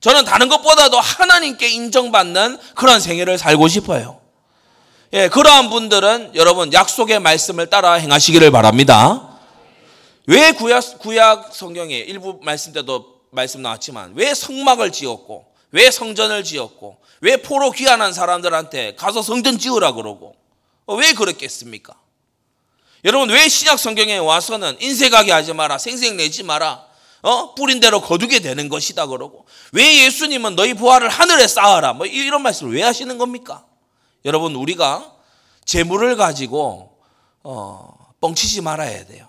저는 0.00 0.24
다른 0.24 0.48
것보다도 0.48 1.00
하나님께 1.00 1.68
인정받는 1.68 2.58
그런 2.74 3.00
생애를 3.00 3.38
살고 3.38 3.68
싶어요. 3.68 4.20
예, 5.12 5.28
그러한 5.28 5.70
분들은 5.70 6.32
여러분 6.34 6.72
약속의 6.72 7.20
말씀을 7.20 7.70
따라 7.70 7.94
행하시기를 7.94 8.50
바랍니다. 8.50 9.38
왜 10.26 10.52
구약, 10.52 10.98
구약 10.98 11.54
성경에 11.54 11.96
일부 11.96 12.38
말씀 12.42 12.72
때도 12.72 13.16
말씀 13.30 13.62
나왔지만 13.62 14.12
왜 14.14 14.34
성막을 14.34 14.92
지었고 14.92 15.46
왜 15.70 15.90
성전을 15.90 16.42
지었고 16.44 16.98
왜 17.20 17.36
포로 17.36 17.70
귀환한 17.70 18.12
사람들한테 18.12 18.96
가서 18.96 19.22
성전 19.22 19.58
지으라 19.58 19.92
그러고 19.92 20.34
왜 20.86 21.12
그랬겠습니까? 21.12 21.94
여러분 23.06 23.30
왜 23.30 23.48
신약 23.48 23.78
성경에 23.78 24.18
와서는 24.18 24.78
인색하게 24.80 25.30
하지 25.30 25.52
마라, 25.52 25.78
생색 25.78 26.16
내지 26.16 26.42
마라, 26.42 26.84
어 27.22 27.54
뿌린 27.54 27.78
대로 27.78 28.00
거두게 28.00 28.40
되는 28.40 28.68
것이다 28.68 29.06
그러고 29.06 29.46
왜 29.72 30.04
예수님은 30.04 30.56
너희 30.56 30.74
부활을 30.74 31.08
하늘에 31.08 31.46
쌓아라 31.48 31.92
뭐 31.92 32.06
이런 32.06 32.42
말씀을 32.42 32.74
왜 32.74 32.82
하시는 32.82 33.16
겁니까? 33.16 33.64
여러분 34.24 34.54
우리가 34.56 35.12
재물을 35.64 36.16
가지고 36.16 36.98
어, 37.44 38.12
뻥치지 38.20 38.60
말아야 38.62 39.06
돼요. 39.06 39.28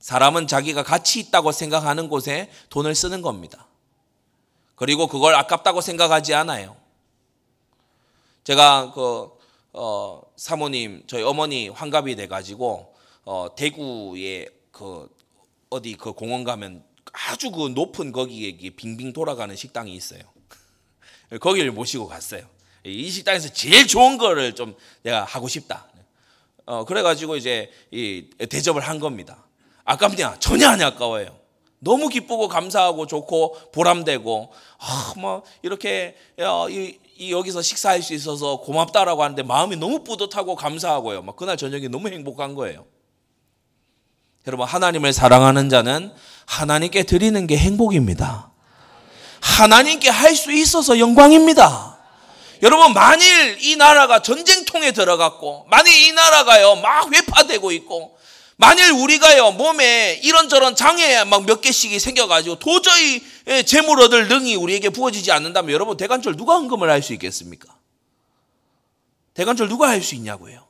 사람은 0.00 0.46
자기가 0.46 0.82
가치 0.82 1.20
있다고 1.20 1.52
생각하는 1.52 2.08
곳에 2.08 2.50
돈을 2.68 2.94
쓰는 2.94 3.22
겁니다. 3.22 3.66
그리고 4.74 5.06
그걸 5.06 5.34
아깝다고 5.34 5.80
생각하지 5.80 6.34
않아요. 6.34 6.76
제가 8.44 8.92
그 8.94 9.37
어, 9.72 10.22
사모님 10.36 11.04
저희 11.06 11.22
어머니 11.22 11.68
환갑이 11.68 12.16
돼가지고 12.16 12.94
어, 13.24 13.48
대구에 13.56 14.48
그 14.70 15.08
어디 15.70 15.94
그 15.94 16.12
공원 16.12 16.44
가면 16.44 16.84
아주 17.12 17.50
그 17.50 17.68
높은 17.68 18.12
거기에 18.12 18.56
빙빙 18.70 19.12
돌아가는 19.12 19.54
식당이 19.54 19.92
있어요. 19.92 20.22
거기를 21.40 21.72
모시고 21.72 22.06
갔어요. 22.06 22.48
이 22.84 23.10
식당에서 23.10 23.52
제일 23.52 23.86
좋은 23.86 24.18
거를 24.18 24.54
좀 24.54 24.74
내가 25.02 25.24
하고 25.24 25.48
싶다. 25.48 25.86
어, 26.64 26.84
그래가지고 26.84 27.36
이제 27.36 27.70
이 27.90 28.28
대접을 28.38 28.80
한 28.82 28.98
겁니다. 28.98 29.46
아깝냐? 29.84 30.38
전혀 30.38 30.68
안 30.68 30.80
아까워요. 30.82 31.38
너무 31.80 32.08
기쁘고 32.08 32.48
감사하고 32.48 33.06
좋고 33.06 33.70
보람되고 33.72 34.52
아, 34.78 35.14
뭐 35.16 35.44
이렇게 35.62 36.16
어, 36.38 36.68
이, 36.68 36.98
이 37.18 37.32
여기서 37.32 37.62
식사할 37.62 38.00
수 38.00 38.14
있어서 38.14 38.58
고맙다라고 38.60 39.24
하는데 39.24 39.42
마음이 39.42 39.74
너무 39.74 40.04
뿌듯하고 40.04 40.54
감사하고요. 40.54 41.22
막 41.22 41.34
그날 41.34 41.56
저녁에 41.56 41.88
너무 41.88 42.08
행복한 42.08 42.54
거예요. 42.54 42.86
여러분 44.46 44.66
하나님을 44.66 45.12
사랑하는 45.12 45.68
자는 45.68 46.12
하나님께 46.46 47.02
드리는 47.02 47.46
게 47.46 47.58
행복입니다. 47.58 48.52
하나님께 49.40 50.08
할 50.08 50.36
수 50.36 50.52
있어서 50.52 51.00
영광입니다. 51.00 51.98
여러분 52.62 52.92
만일 52.92 53.58
이 53.62 53.74
나라가 53.74 54.22
전쟁통에 54.22 54.92
들어갔고 54.92 55.66
만일 55.68 55.92
이 55.92 56.12
나라가요 56.12 56.76
막 56.76 57.12
회파되고 57.12 57.72
있고 57.72 58.16
만일 58.60 58.90
우리가요 58.90 59.52
몸에 59.52 60.20
이런저런 60.24 60.74
장애 60.74 61.22
막 61.24 61.44
몇 61.44 61.60
개씩이 61.60 61.98
생겨가지고 62.00 62.58
도저히 62.58 63.22
예, 63.46 63.62
재물 63.62 64.00
얻을 64.02 64.26
능이 64.28 64.56
우리에게 64.56 64.90
부어지지 64.90 65.30
않는다면 65.32 65.72
여러분 65.72 65.96
대관절 65.96 66.36
누가 66.36 66.54
헌금을 66.54 66.90
할 66.90 67.00
수 67.00 67.12
있겠습니까? 67.14 67.72
대관절 69.34 69.68
누가 69.68 69.88
할 69.88 70.02
수 70.02 70.16
있냐고요? 70.16 70.66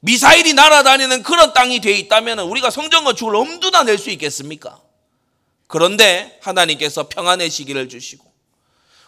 미사일이 0.00 0.52
날아다니는 0.54 1.22
그런 1.22 1.52
땅이 1.52 1.80
돼 1.80 1.92
있다면 1.92 2.40
우리가 2.40 2.70
성전 2.70 3.04
건축을 3.04 3.36
엄두나 3.36 3.84
낼 3.84 3.96
수 3.96 4.10
있겠습니까? 4.10 4.80
그런데 5.68 6.38
하나님께서 6.42 7.08
평안의 7.08 7.50
시기를 7.50 7.88
주시고 7.88 8.24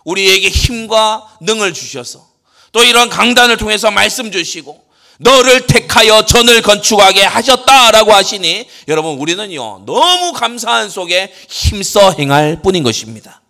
우리에게 0.04 0.48
힘과 0.48 1.36
능을 1.40 1.74
주셔서 1.74 2.30
또 2.70 2.84
이런 2.84 3.08
강단을 3.08 3.56
통해서 3.56 3.90
말씀 3.90 4.30
주시고 4.30 4.88
너를 5.22 5.66
택하여 5.66 6.24
전을 6.24 6.62
건축하게 6.62 7.24
하셨다라고 7.24 8.10
하시니 8.12 8.66
여러분 8.88 9.18
우리는요 9.18 9.84
너무 9.84 10.32
감사한 10.32 10.88
속에 10.88 11.30
힘써 11.46 12.10
행할 12.12 12.62
뿐인 12.62 12.82
것입니다. 12.82 13.42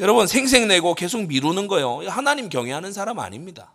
여러분 0.00 0.26
생색내고 0.26 0.96
계속 0.96 1.26
미루는 1.26 1.68
거요 1.68 2.00
하나님 2.08 2.48
경외하는 2.48 2.92
사람 2.92 3.20
아닙니다. 3.20 3.72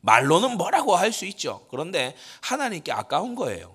말로는 0.00 0.58
뭐라고 0.58 0.94
할 0.94 1.12
수 1.12 1.24
있죠. 1.26 1.66
그런데 1.70 2.14
하나님께 2.40 2.92
아까운 2.92 3.34
거예요. 3.34 3.74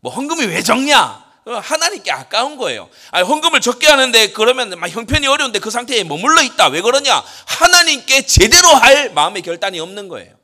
뭐 0.00 0.10
헌금이 0.10 0.46
왜 0.46 0.62
적냐? 0.62 1.31
어, 1.44 1.54
하나님께 1.54 2.10
아까운 2.12 2.56
거예요. 2.56 2.88
아니, 3.10 3.26
헌금을 3.26 3.60
적게 3.60 3.88
하는데 3.88 4.32
그러면 4.32 4.70
막 4.78 4.88
형편이 4.88 5.26
어려운데 5.26 5.58
그 5.58 5.70
상태에 5.70 6.04
머물러 6.04 6.42
있다. 6.42 6.68
왜 6.68 6.80
그러냐? 6.80 7.22
하나님께 7.46 8.26
제대로 8.26 8.68
할 8.68 9.12
마음의 9.12 9.42
결단이 9.42 9.80
없는 9.80 10.08
거예요. 10.08 10.34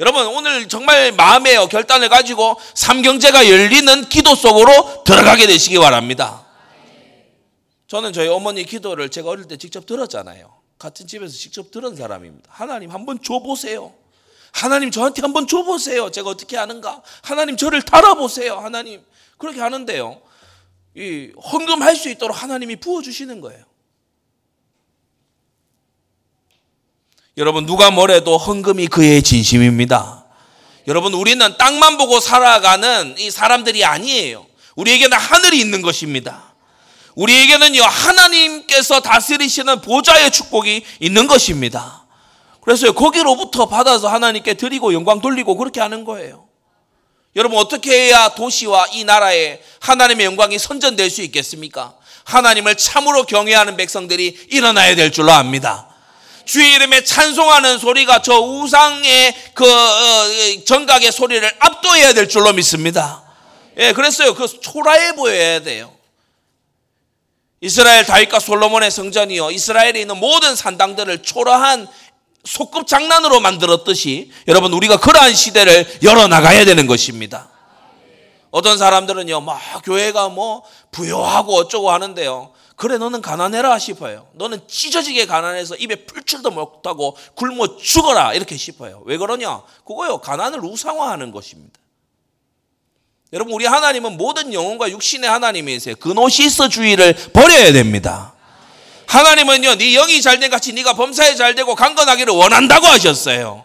여러분 0.00 0.26
오늘 0.26 0.68
정말 0.68 1.12
마음의 1.12 1.68
결단을 1.68 2.08
가지고 2.08 2.60
삼경제가 2.74 3.48
열리는 3.48 4.08
기도 4.08 4.34
속으로 4.34 5.04
들어가게 5.04 5.46
되시기 5.46 5.78
바랍니다. 5.78 6.44
저는 7.86 8.12
저희 8.12 8.26
어머니 8.28 8.64
기도를 8.64 9.10
제가 9.10 9.30
어릴 9.30 9.46
때 9.46 9.56
직접 9.56 9.86
들었잖아요. 9.86 10.52
같은 10.78 11.06
집에서 11.06 11.32
직접 11.32 11.70
들은 11.70 11.94
사람입니다. 11.94 12.50
하나님 12.52 12.90
한번 12.90 13.22
줘보세요. 13.22 13.92
하나님 14.50 14.90
저한테 14.90 15.22
한번 15.22 15.46
줘보세요. 15.46 16.10
제가 16.10 16.30
어떻게 16.30 16.56
하는가? 16.56 17.00
하나님 17.22 17.56
저를 17.56 17.82
달아보세요. 17.82 18.58
하나님 18.58 19.04
그렇게 19.42 19.60
하는데요. 19.60 20.22
이 20.94 21.32
헌금할 21.52 21.96
수 21.96 22.08
있도록 22.08 22.40
하나님이 22.40 22.76
부어 22.76 23.02
주시는 23.02 23.40
거예요. 23.40 23.64
여러분 27.36 27.66
누가 27.66 27.90
뭐래도 27.90 28.38
헌금이 28.38 28.86
그의 28.86 29.22
진심입니다. 29.22 30.26
여러분 30.86 31.12
우리는 31.12 31.56
땅만 31.58 31.96
보고 31.96 32.20
살아가는 32.20 33.16
이 33.18 33.32
사람들이 33.32 33.84
아니에요. 33.84 34.46
우리에게는 34.76 35.18
하늘이 35.18 35.58
있는 35.58 35.82
것입니다. 35.82 36.54
우리에게는요 37.16 37.82
하나님께서 37.82 39.00
다스리시는 39.00 39.80
보좌의 39.80 40.30
축복이 40.30 40.84
있는 41.00 41.26
것입니다. 41.26 42.06
그래서 42.60 42.92
거기로부터 42.92 43.66
받아서 43.66 44.06
하나님께 44.06 44.54
드리고 44.54 44.94
영광 44.94 45.20
돌리고 45.20 45.56
그렇게 45.56 45.80
하는 45.80 46.04
거예요. 46.04 46.51
여러분 47.34 47.58
어떻게 47.58 47.92
해야 47.92 48.28
도시와 48.30 48.86
이 48.92 49.04
나라에 49.04 49.60
하나님의 49.80 50.26
영광이 50.26 50.58
선전될 50.58 51.10
수 51.10 51.22
있겠습니까? 51.22 51.94
하나님을 52.24 52.76
참으로 52.76 53.24
경외하는 53.24 53.76
백성들이 53.76 54.46
일어나야 54.50 54.94
될 54.94 55.10
줄로 55.10 55.32
압니다. 55.32 55.88
주의 56.44 56.74
이름에 56.74 57.04
찬송하는 57.04 57.78
소리가 57.78 58.20
저 58.20 58.38
우상의 58.40 59.34
그 59.54 59.64
어, 59.64 60.64
정각의 60.66 61.10
소리를 61.10 61.50
압도해야 61.58 62.12
될 62.12 62.28
줄로 62.28 62.52
믿습니다. 62.52 63.22
예, 63.78 63.92
그랬어요. 63.92 64.34
그 64.34 64.46
초라해 64.60 65.14
보여야 65.14 65.60
돼요. 65.60 65.96
이스라엘 67.60 68.04
다윗과 68.04 68.40
솔로몬의 68.40 68.90
성전이요. 68.90 69.52
이스라엘에 69.52 70.00
있는 70.00 70.18
모든 70.18 70.56
산당들을 70.56 71.22
초라한 71.22 71.86
소급 72.44 72.86
장난으로 72.86 73.40
만들었듯이 73.40 74.32
여러분 74.48 74.72
우리가 74.72 74.98
그러한 74.98 75.34
시대를 75.34 76.00
열어 76.02 76.26
나가야 76.26 76.64
되는 76.64 76.86
것입니다. 76.86 77.48
어떤 78.52 78.76
사람들은요, 78.76 79.40
막 79.40 79.58
교회가 79.82 80.28
뭐 80.28 80.62
부여하고 80.90 81.54
어쩌고 81.56 81.90
하는데요. 81.90 82.52
그래, 82.76 82.98
너는 82.98 83.22
가난해라 83.22 83.78
싶어요. 83.78 84.26
너는 84.34 84.60
찢어지게 84.68 85.24
가난해서 85.24 85.76
입에 85.76 86.04
풀칠도 86.04 86.50
못하고 86.50 87.16
굶어 87.34 87.78
죽어라. 87.78 88.34
이렇게 88.34 88.56
싶어요. 88.58 89.02
왜 89.06 89.16
그러냐? 89.16 89.62
그거요, 89.86 90.18
가난을 90.18 90.62
우상화하는 90.62 91.32
것입니다. 91.32 91.80
여러분, 93.32 93.54
우리 93.54 93.64
하나님은 93.64 94.18
모든 94.18 94.52
영혼과 94.52 94.90
육신의 94.90 95.30
하나님이세요. 95.30 95.96
그노시스주의를 95.96 97.14
버려야 97.32 97.72
됩니다. 97.72 98.31
하나님은요, 99.06 99.76
네 99.76 99.92
영이 99.92 100.22
잘된 100.22 100.50
같이 100.50 100.72
네가 100.72 100.94
범사에 100.94 101.34
잘 101.34 101.54
되고 101.54 101.74
강건하기를 101.74 102.32
원한다고 102.32 102.86
하셨어요. 102.86 103.64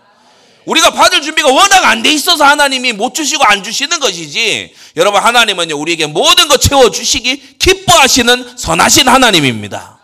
우리가 0.65 0.91
받을 0.91 1.21
준비가 1.21 1.50
워낙 1.50 1.86
안 1.86 2.04
돼 2.04 2.12
있어서 2.12 2.43
하나님이 2.43 2.91
못 2.91 3.15
주시고 3.15 3.41
안 3.45 3.63
주시는 3.63 4.02
것이지. 4.02 4.73
여러분 4.97 5.21
하나님은요 5.21 5.78
우리에게 5.78 6.08
모든 6.08 6.50
것 6.50 6.60
채워 6.60 6.91
주시기 6.91 7.58
기뻐하시는 7.58 8.58
선하신 8.58 9.08
하나님입니다. 9.08 9.97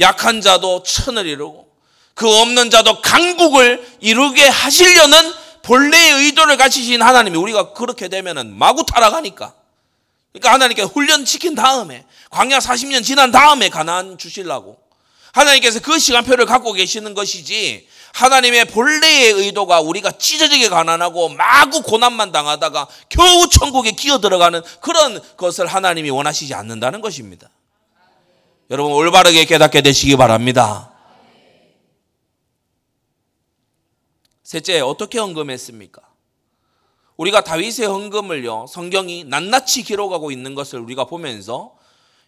약한 0.00 0.40
자도 0.40 0.82
천을 0.82 1.26
이루고 1.26 1.68
그 2.14 2.26
없는 2.26 2.70
자도 2.70 3.02
강국을 3.02 3.86
이루게 4.00 4.48
하시려는 4.48 5.32
본래의 5.62 6.24
의도를 6.24 6.56
가지신 6.56 7.02
하나님이 7.02 7.36
우리가 7.36 7.74
그렇게 7.74 8.08
되면은 8.08 8.58
마구 8.58 8.86
타락하니까 8.86 9.54
그러니까 10.32 10.52
하나님께 10.52 10.82
훈련 10.82 11.24
시킨 11.24 11.54
다음에 11.54 12.04
광야 12.30 12.58
40년 12.58 13.04
지난 13.04 13.30
다음에 13.30 13.68
가나안 13.68 14.16
주실라고 14.16 14.78
하나님께서 15.32 15.80
그 15.80 15.98
시간표를 15.98 16.46
갖고 16.46 16.72
계시는 16.72 17.14
것이지 17.14 17.88
하나님의 18.14 18.66
본래의 18.66 19.32
의도가 19.32 19.80
우리가 19.80 20.12
찢어지게 20.12 20.68
가난하고 20.68 21.30
마구 21.30 21.82
고난만 21.82 22.32
당하다가 22.32 22.88
겨우 23.08 23.48
천국에 23.48 23.92
기어 23.92 24.20
들어가는 24.20 24.60
그런 24.80 25.20
것을 25.36 25.66
하나님이 25.66 26.10
원하시지 26.10 26.52
않는다는 26.52 27.00
것입니다. 27.00 27.48
여러분 28.70 28.92
올바르게 28.92 29.46
깨닫게 29.46 29.80
되시기 29.80 30.16
바랍니다. 30.16 30.92
셋째 34.42 34.80
어떻게 34.80 35.18
헌금했습니까? 35.18 36.11
우리가 37.22 37.42
다윗의 37.42 37.86
헌금을요 37.86 38.66
성경이 38.68 39.24
낱낱이 39.24 39.84
기록하고 39.84 40.32
있는 40.32 40.56
것을 40.56 40.80
우리가 40.80 41.04
보면서 41.04 41.72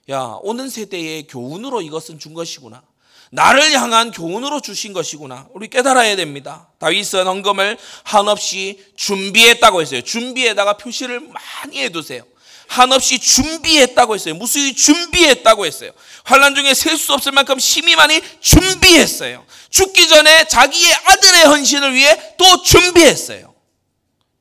야 0.08 0.38
오는 0.42 0.68
세대의 0.68 1.26
교훈으로 1.26 1.80
이것은 1.82 2.20
준 2.20 2.32
것이구나. 2.32 2.82
나를 3.30 3.72
향한 3.72 4.12
교훈으로 4.12 4.60
주신 4.60 4.92
것이구나. 4.92 5.48
우리 5.52 5.68
깨달아야 5.68 6.14
됩니다. 6.14 6.68
다윗은 6.78 7.26
헌금을 7.26 7.76
한없이 8.04 8.84
준비했다고 8.94 9.80
했어요. 9.80 10.02
준비에다가 10.02 10.76
표시를 10.76 11.20
많이 11.20 11.80
해두세요. 11.80 12.22
한없이 12.68 13.18
준비했다고 13.18 14.14
했어요. 14.14 14.34
무수히 14.34 14.74
준비했다고 14.74 15.66
했어요. 15.66 15.90
환란 16.22 16.54
중에 16.54 16.72
셀 16.72 16.96
수 16.96 17.12
없을 17.14 17.32
만큼 17.32 17.58
힘이 17.58 17.96
많이 17.96 18.20
준비했어요. 18.40 19.44
죽기 19.70 20.06
전에 20.06 20.46
자기의 20.46 20.94
아들의 20.94 21.44
헌신을 21.46 21.94
위해 21.94 22.34
또 22.38 22.62
준비했어요. 22.62 23.53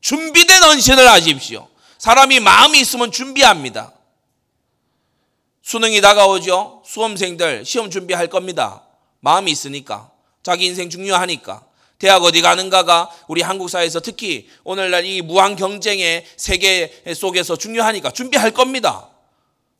준비된 0.04 0.62
헌신을 0.64 1.10
하십시오. 1.10 1.68
사람이 1.98 2.42
마음이 2.42 2.80
있으면 2.82 3.12
준비합니다. 3.12 3.94
수능이 5.62 6.02
다가오죠. 6.02 6.84
수험생들 6.86 7.64
시험 7.66 7.90
준비할 7.90 8.28
겁니다. 8.28 8.84
마음이 9.22 9.50
있으니까. 9.50 10.12
자기 10.44 10.66
인생 10.66 10.90
중요하니까. 10.90 11.64
대학 12.00 12.22
어디 12.22 12.42
가는가가 12.42 13.10
우리 13.30 13.42
한국 13.42 13.70
사회에서 13.70 14.02
특히 14.02 14.50
오늘날 14.66 15.06
이 15.06 15.22
무한 15.22 15.56
경쟁의 15.56 16.26
세계 16.36 17.02
속에서 17.16 17.56
중요하니까 17.56 18.12
준비할 18.12 18.52
겁니다. 18.52 19.08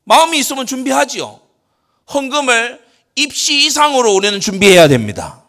마음이 0.06 0.40
있으면 0.40 0.66
준비하지요. 0.66 1.42
헌금을 2.14 2.82
입시 3.16 3.66
이상으로 3.66 4.14
우리는 4.14 4.40
준비해야 4.40 4.88
됩니다. 4.88 5.44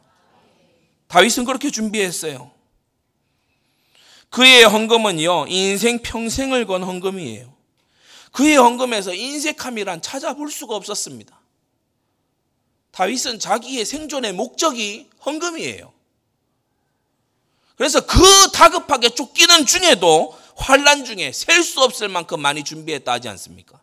다윗은 1.06 1.44
그렇게 1.44 1.70
준비했어요. 1.70 2.53
그의 4.34 4.64
헌금은요, 4.64 5.46
인생 5.48 6.00
평생을 6.02 6.66
건 6.66 6.82
헌금이에요. 6.82 7.54
그의 8.32 8.56
헌금에서 8.56 9.14
인색함이란 9.14 10.02
찾아볼 10.02 10.50
수가 10.50 10.74
없었습니다. 10.74 11.40
다윗은 12.90 13.38
자기의 13.38 13.84
생존의 13.84 14.32
목적이 14.32 15.08
헌금이에요. 15.24 15.92
그래서 17.76 18.04
그 18.04 18.24
다급하게 18.52 19.10
쫓기는 19.10 19.66
중에도 19.66 20.36
환란 20.56 21.04
중에 21.04 21.30
셀 21.30 21.62
수 21.62 21.80
없을 21.82 22.08
만큼 22.08 22.40
많이 22.40 22.64
준비했다 22.64 23.12
하지 23.12 23.28
않습니까? 23.28 23.80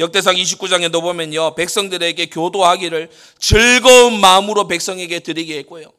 역대상 0.00 0.34
29장에도 0.34 1.00
보면요. 1.02 1.54
백성들에게 1.54 2.26
교도하기를 2.30 3.12
즐거운 3.38 4.18
마음으로 4.18 4.66
백성에게 4.66 5.20
드리게 5.20 5.58
했고요. 5.58 5.92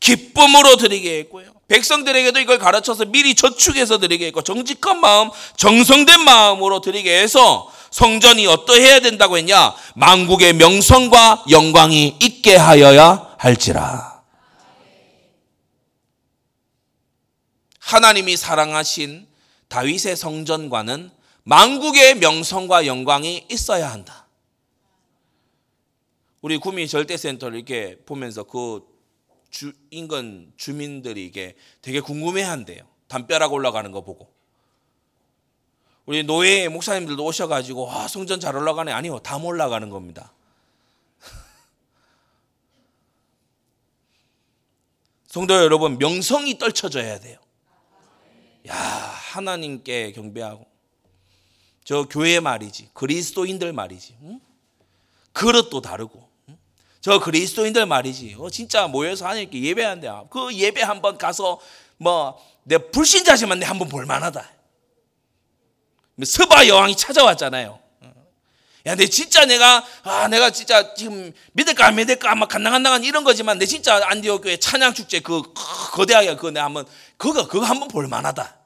기쁨으로 0.00 0.76
드리게 0.76 1.18
했고요. 1.20 1.52
백성들에게도 1.68 2.40
이걸 2.40 2.58
가르쳐서 2.58 3.04
미리 3.04 3.34
저축해서 3.34 3.98
드리게 3.98 4.26
했고 4.26 4.42
정직한 4.42 4.98
마음, 5.00 5.30
정성된 5.56 6.20
마음으로 6.24 6.80
드리게 6.80 7.20
해서 7.22 7.70
성전이 7.90 8.46
어떠해야 8.46 9.00
된다고 9.00 9.36
했냐? 9.36 9.74
만국의 9.94 10.54
명성과 10.54 11.44
영광이 11.50 12.16
있게 12.20 12.56
하여야 12.56 13.34
할지라. 13.38 14.22
하나님이 17.78 18.36
사랑하신 18.36 19.26
다윗의 19.68 20.16
성전과는 20.16 21.10
만국의 21.44 22.16
명성과 22.16 22.86
영광이 22.86 23.46
있어야 23.50 23.90
한다. 23.90 24.26
우리 26.40 26.58
구미 26.58 26.88
절대센터를 26.88 27.56
이렇게 27.56 27.96
보면서 28.06 28.44
그 28.44 28.89
주, 29.50 29.72
인근 29.90 30.52
주민들이 30.56 31.26
이게 31.26 31.56
되게 31.82 32.00
궁금해 32.00 32.42
한대요. 32.42 32.88
담벼락 33.08 33.52
올라가는 33.52 33.90
거 33.90 34.02
보고. 34.02 34.32
우리 36.06 36.22
노예 36.24 36.68
목사님들도 36.68 37.22
오셔가지고, 37.24 37.90
아, 37.90 38.08
성전 38.08 38.40
잘 38.40 38.56
올라가네. 38.56 38.92
아니요. 38.92 39.18
담 39.20 39.44
올라가는 39.44 39.88
겁니다. 39.90 40.32
성도 45.26 45.54
여러분, 45.54 45.98
명성이 45.98 46.58
떨쳐져야 46.58 47.20
돼요. 47.20 47.38
야, 48.68 48.74
하나님께 48.74 50.12
경배하고. 50.12 50.66
저 51.84 52.06
교회 52.08 52.40
말이지. 52.40 52.90
그리스도인들 52.94 53.72
말이지. 53.72 54.16
응? 54.22 54.40
그릇도 55.32 55.80
다르고. 55.80 56.29
응? 57.00 57.02
저 57.02 57.18
그리스도인들 57.18 57.86
말이지. 57.86 58.36
어, 58.38 58.50
진짜 58.50 58.86
모여서 58.86 59.26
하나님께 59.26 59.60
예배한대. 59.62 60.10
그 60.30 60.54
예배 60.54 60.82
한번 60.82 61.18
가서 61.18 61.60
뭐, 61.96 62.38
내 62.62 62.78
불신자지만 62.78 63.58
내 63.58 63.66
한번 63.66 63.88
볼만하다. 63.88 64.48
스바 66.22 66.66
여왕이 66.68 66.96
찾아왔잖아요. 66.96 67.78
야, 68.86 68.94
내 68.94 69.06
진짜 69.06 69.44
내가, 69.44 69.84
아, 70.04 70.28
내가 70.28 70.50
진짜 70.50 70.94
지금 70.94 71.32
믿을까 71.52 71.86
안 71.86 71.96
믿을까 71.96 72.30
아마 72.30 72.46
간당간당한 72.46 73.04
이런 73.04 73.24
거지만 73.24 73.58
내 73.58 73.66
진짜 73.66 74.00
안디옥 74.02 74.44
교회 74.44 74.56
찬양 74.56 74.94
축제 74.94 75.20
그 75.20 75.42
거대하게 75.92 76.36
그거 76.36 76.50
내가 76.50 76.64
한번, 76.64 76.86
그거, 77.18 77.46
그거 77.46 77.66
한번 77.66 77.88
볼만하다. 77.88 78.56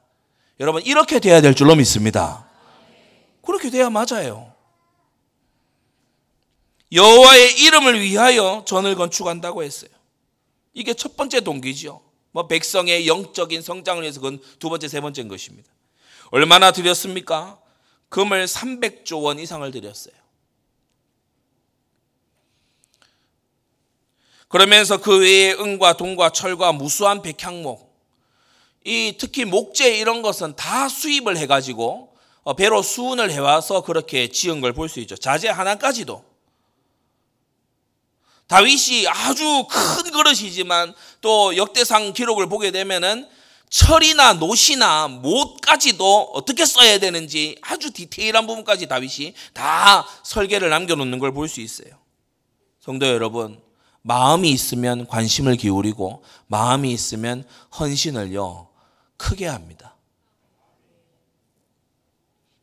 여러분, 0.61 0.81
이렇게 0.83 1.19
돼야 1.19 1.41
될 1.41 1.53
줄로 1.53 1.75
믿습니다. 1.75 2.47
그렇게 3.45 3.69
돼야 3.69 3.89
맞아요. 3.89 4.54
여호와의 6.91 7.59
이름을 7.61 8.01
위하여 8.01 8.63
전을 8.67 8.95
건축한다고 8.95 9.63
했어요. 9.63 9.89
이게 10.73 10.93
첫 10.93 11.17
번째 11.17 11.41
동기죠. 11.41 12.01
뭐 12.31 12.47
백성의 12.47 13.07
영적인 13.07 13.61
성장을 13.61 14.01
위해서 14.03 14.19
그건 14.19 14.39
두 14.59 14.69
번째, 14.69 14.87
세 14.87 14.99
번째인 15.01 15.27
것입니다. 15.27 15.71
얼마나 16.31 16.71
드렸습니까? 16.71 17.59
금을 18.09 18.45
300조 18.45 19.23
원 19.23 19.39
이상을 19.39 19.69
드렸어요. 19.71 20.13
그러면서 24.47 24.97
그 25.01 25.19
외에 25.19 25.53
은과 25.53 25.97
동과 25.97 26.29
철과 26.29 26.71
무수한 26.71 27.21
백향목, 27.21 27.93
이 28.85 29.15
특히 29.19 29.43
목재 29.43 29.97
이런 29.97 30.21
것은 30.21 30.55
다 30.55 30.87
수입을 30.87 31.37
해가지고 31.37 32.15
어, 32.43 32.53
배로 32.53 32.83
수운을 32.83 33.31
해와서 33.31 33.81
그렇게 33.81 34.27
지은 34.27 34.61
걸 34.61 34.73
볼 34.73 34.87
수 34.87 34.99
있죠. 34.99 35.17
자재 35.17 35.49
하나까지도. 35.49 36.34
다윗이 38.47 39.07
아주 39.07 39.65
큰 39.69 40.11
그릇이지만 40.11 40.93
또 41.21 41.55
역대상 41.57 42.13
기록을 42.13 42.47
보게 42.47 42.71
되면은 42.71 43.27
철이나 43.69 44.33
노시나 44.33 45.07
못까지도 45.07 46.31
어떻게 46.33 46.65
써야 46.65 46.99
되는지 46.99 47.57
아주 47.61 47.91
디테일한 47.91 48.45
부분까지 48.47 48.87
다윗이 48.87 49.33
다 49.53 50.05
설계를 50.23 50.69
남겨놓는 50.69 51.19
걸 51.19 51.31
볼 51.33 51.49
수 51.49 51.59
있어요. 51.61 51.89
성도 52.79 53.07
여러분, 53.07 53.59
마음이 54.03 54.51
있으면 54.51 55.07
관심을 55.07 55.55
기울이고 55.57 56.23
마음이 56.47 56.91
있으면 56.93 57.43
헌신을요 57.79 58.69
크게 59.17 59.47
합니다. 59.47 59.95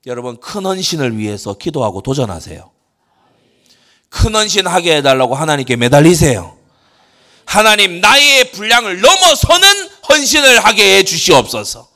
여러분 0.07 0.39
큰 0.41 0.65
헌신을 0.67 1.17
위해서 1.19 1.55
기도하고 1.55 2.01
도전하세요. 2.01 2.72
큰 4.13 4.35
헌신 4.35 4.67
하게 4.67 4.97
해달라고 4.97 5.35
하나님께 5.35 5.77
매달리세요. 5.77 6.57
하나님 7.47 8.01
나의 8.01 8.53
분량을 8.53 9.01
넘어서는 9.01 9.89
헌신을 10.09 10.65
하게 10.65 10.99
해 10.99 11.03
주시옵소서. 11.05 11.89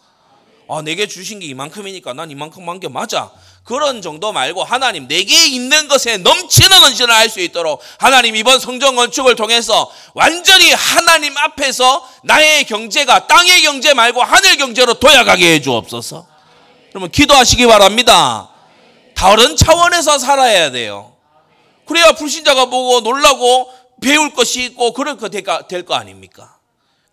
아, 0.69 0.83
내게 0.83 1.07
주신 1.07 1.39
게 1.39 1.47
이만큼이니까 1.47 2.13
난 2.15 2.31
이만큼 2.31 2.69
한게 2.69 2.89
맞아. 2.89 3.31
그런 3.65 4.01
정도 4.01 4.33
말고 4.33 4.65
하나님 4.65 5.07
내게 5.09 5.47
있는 5.47 5.89
것에 5.89 6.17
넘치는 6.19 6.77
헌신을 6.79 7.13
할 7.15 7.29
수 7.29 7.41
있도록 7.41 7.81
하나님 7.99 8.35
이번 8.37 8.59
성전 8.61 8.95
건축을 8.97 9.35
통해서 9.37 9.91
완전히 10.15 10.73
하나님 10.73 11.37
앞에서 11.37 12.09
나의 12.23 12.65
경제가 12.65 13.27
땅의 13.27 13.63
경제 13.63 13.93
말고 13.95 14.23
하늘 14.23 14.57
경제로 14.57 14.95
도약하게 14.95 15.55
해 15.55 15.61
주옵소서. 15.61 16.27
그러면 16.91 17.11
기도하시기 17.11 17.67
바랍니다. 17.67 18.49
다른 19.15 19.57
차원에서 19.57 20.19
살아야 20.19 20.71
돼요. 20.71 21.16
그래야 21.87 22.13
불신자가 22.13 22.67
보고 22.67 23.01
놀라고 23.01 23.73
배울 24.03 24.35
것이 24.35 24.65
있고 24.65 24.93
그럴 24.93 25.17
거될거 25.17 25.95
아닙니까? 25.95 26.59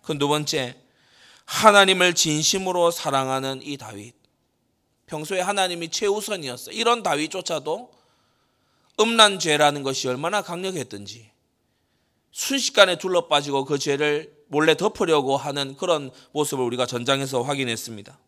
그 0.02 0.18
두 0.18 0.28
번째 0.28 0.76
하나님을 1.46 2.14
진심으로 2.14 2.90
사랑하는 2.90 3.60
이 3.62 3.76
다윗. 3.76 4.14
평소에 5.06 5.40
하나님이 5.40 5.90
최우선이었어. 5.90 6.72
이런 6.72 7.02
다윗조차도 7.02 7.92
음란 9.00 9.38
죄라는 9.38 9.82
것이 9.82 10.08
얼마나 10.08 10.40
강력했던지 10.42 11.30
순식간에 12.32 12.96
둘러빠지고 12.96 13.64
그 13.64 13.78
죄를 13.78 14.32
몰래 14.48 14.76
덮으려고 14.76 15.36
하는 15.36 15.76
그런 15.76 16.10
모습을 16.32 16.64
우리가 16.64 16.86
전장에서 16.86 17.42
확인했습니다. 17.42 18.18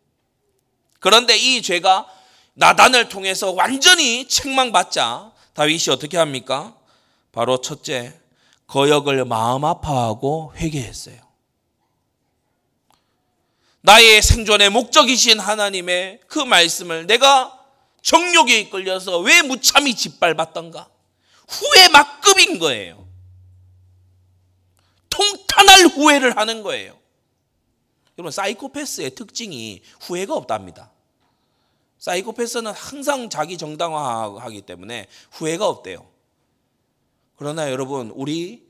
그런데 0.99 1.37
이 1.37 1.61
죄가 1.61 2.07
나단을 2.53 3.09
통해서 3.09 3.51
완전히 3.51 4.27
책망받자 4.27 5.31
다윗이 5.57 5.85
어떻게 5.89 6.17
합니까? 6.17 6.77
바로 7.31 7.59
첫째, 7.61 8.13
거역을 8.67 9.25
마음 9.25 9.65
아파하고 9.65 10.53
회개했어요. 10.55 11.17
나의 13.81 14.21
생존의 14.21 14.69
목적이신 14.69 15.39
하나님의 15.39 16.19
그 16.27 16.37
말씀을 16.37 17.07
내가 17.07 17.59
정욕에 18.03 18.59
이끌려서 18.59 19.17
왜 19.17 19.41
무참히 19.41 19.95
짓밟았던가? 19.95 20.89
후회 21.47 21.87
막급인 21.87 22.59
거예요. 22.59 23.07
통탄할 25.09 25.87
후회를 25.87 26.37
하는 26.37 26.61
거예요. 26.61 26.95
여러분, 28.19 28.31
사이코패스의 28.31 29.15
특징이 29.15 29.81
후회가 30.01 30.35
없답니다. 30.35 30.91
사이코패스는 31.99 32.71
항상 32.71 33.29
자기 33.29 33.57
정당화하기 33.57 34.61
때문에 34.61 35.07
후회가 35.31 35.67
없대요. 35.67 36.05
그러나 37.35 37.71
여러분, 37.71 38.11
우리 38.15 38.67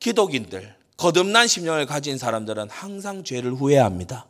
기독인들, 0.00 0.76
거듭난 0.96 1.46
심령을 1.46 1.86
가진 1.86 2.18
사람들은 2.18 2.70
항상 2.70 3.24
죄를 3.24 3.52
후회합니다. 3.52 4.26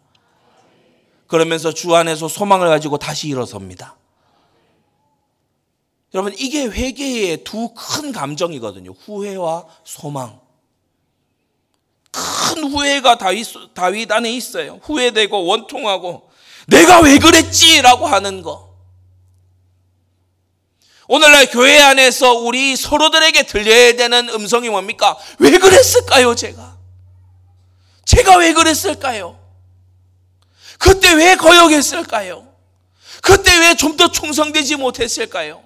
그러면서 1.26 1.72
주 1.72 1.94
안에서 1.94 2.28
소망을 2.28 2.68
가지고 2.68 2.98
다시 2.98 3.28
일어섭니다. 3.28 3.96
여러분 6.14 6.32
이게 6.38 6.66
회개의 6.66 7.42
두 7.44 7.74
큰 7.74 8.12
감정이거든요. 8.12 8.92
후회와 8.92 9.66
소망. 9.82 10.40
큰 12.12 12.70
후회가 12.70 13.18
다윗, 13.18 13.46
다윗 13.74 14.12
안에 14.12 14.32
있어요. 14.32 14.78
후회되고 14.82 15.44
원통하고 15.44 16.30
내가 16.66 17.00
왜 17.00 17.18
그랬지 17.18 17.82
라고 17.82 18.06
하는 18.06 18.42
거. 18.42 18.74
오늘날 21.06 21.50
교회 21.50 21.78
안에서 21.78 22.32
우리 22.32 22.76
서로들에게 22.76 23.42
들려야 23.42 23.94
되는 23.96 24.28
음성이 24.30 24.70
뭡니까? 24.70 25.16
왜 25.38 25.50
그랬을까요, 25.58 26.34
제가? 26.34 26.78
제가 28.06 28.36
왜 28.38 28.52
그랬을까요? 28.54 29.38
그때 30.78 31.12
왜 31.12 31.36
거역했을까요? 31.36 32.48
그때 33.22 33.58
왜 33.58 33.74
좀 33.74 33.96
더 33.96 34.10
충성되지 34.10 34.76
못했을까요? 34.76 35.62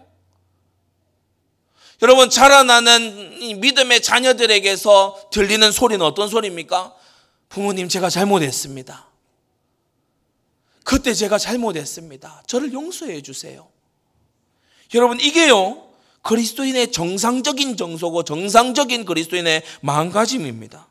여러분, 2.02 2.30
자라나는 2.30 3.58
믿음의 3.60 4.02
자녀들에게서 4.02 5.30
들리는 5.32 5.70
소리는 5.72 6.04
어떤 6.04 6.28
소리입니까? 6.28 6.94
부모님, 7.48 7.88
제가 7.88 8.10
잘못했습니다. 8.10 9.07
그때 10.88 11.12
제가 11.12 11.36
잘못했습니다. 11.36 12.44
저를 12.46 12.72
용서해 12.72 13.20
주세요. 13.20 13.68
여러분, 14.94 15.20
이게요, 15.20 15.86
그리스도인의 16.22 16.92
정상적인 16.92 17.76
정서고 17.76 18.22
정상적인 18.22 19.04
그리스도인의 19.04 19.64
마음가짐입니다. 19.82 20.88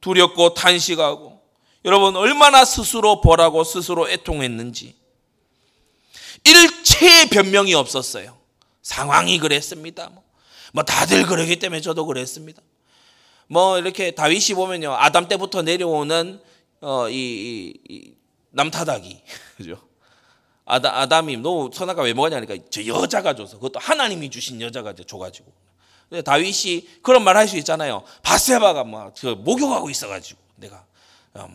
두렵고 0.00 0.54
탄식하고, 0.54 1.38
여러분, 1.84 2.16
얼마나 2.16 2.64
스스로 2.64 3.20
벌하고 3.20 3.62
스스로 3.62 4.08
애통했는지. 4.08 4.96
일체의 6.44 7.28
변명이 7.28 7.74
없었어요. 7.74 8.38
상황이 8.80 9.38
그랬습니다. 9.38 10.08
뭐, 10.08 10.24
뭐 10.72 10.82
다들 10.82 11.26
그러기 11.26 11.56
때문에 11.58 11.82
저도 11.82 12.06
그랬습니다. 12.06 12.62
뭐 13.48 13.78
이렇게 13.78 14.12
다윗이 14.12 14.54
보면요 14.54 14.94
아담 14.94 15.28
때부터 15.28 15.60
내려오는 15.60 16.40
어, 16.80 17.08
이, 17.08 17.14
이, 17.14 17.94
이 17.94 18.17
남타닥이 18.50 19.22
그죠? 19.56 19.88
아담, 20.64 20.94
아담이 20.94 21.38
너 21.38 21.70
선악과 21.72 22.02
왜 22.02 22.12
먹었냐니까 22.12 22.56
저 22.70 22.84
여자가 22.84 23.34
줘서 23.34 23.56
그것도 23.56 23.78
하나님이 23.78 24.30
주신 24.30 24.60
여자가 24.60 24.94
줘가지고 24.94 25.50
근데 26.08 26.22
다윗이 26.22 27.02
그런 27.02 27.22
말 27.24 27.36
할 27.36 27.48
수 27.48 27.56
있잖아요. 27.58 28.02
바세바가 28.22 28.84
막저 28.84 29.34
목욕하고 29.34 29.90
있어가지고 29.90 30.40
내가 30.56 30.86
어, 31.34 31.48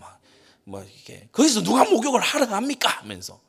막뭐 0.66 0.84
이렇게 0.84 1.28
거기서 1.32 1.64
누가 1.64 1.84
목욕을 1.86 2.22
하러 2.22 2.48
갑니까 2.48 2.90
하면서 2.90 3.40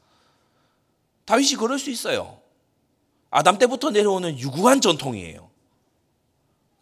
다윗이 1.27 1.55
그럴 1.57 1.79
수 1.79 1.91
있어요. 1.91 2.41
아담 3.31 3.59
때부터 3.59 3.91
내려오는 3.91 4.39
유구한 4.39 4.81
전통이에요. 4.81 5.51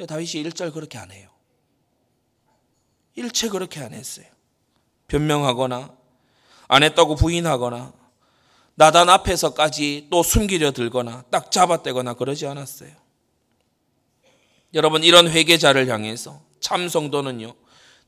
다윗이 0.06 0.32
일절 0.42 0.72
그렇게 0.72 0.98
안 0.98 1.10
해요. 1.12 1.30
일체 3.14 3.48
그렇게 3.48 3.80
안 3.80 3.92
했어요. 3.92 4.26
변명하거나 5.08 5.94
안 6.72 6.82
했다고 6.82 7.16
부인하거나 7.16 7.92
나단 8.76 9.10
앞에서까지 9.10 10.08
또 10.10 10.22
숨기려 10.22 10.72
들거나 10.72 11.22
딱 11.28 11.52
잡아떼거나 11.52 12.14
그러지 12.14 12.46
않았어요. 12.46 12.90
여러분 14.72 15.04
이런 15.04 15.28
회개자를 15.28 15.88
향해서 15.88 16.40
참 16.60 16.88
성도는요. 16.88 17.52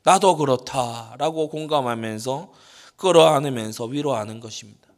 나도 0.02 0.38
그렇다라고 0.38 1.50
공감하면서 1.50 2.52
끌어안으면서 2.96 3.84
위로하는 3.84 4.40
것입니다. 4.40 4.88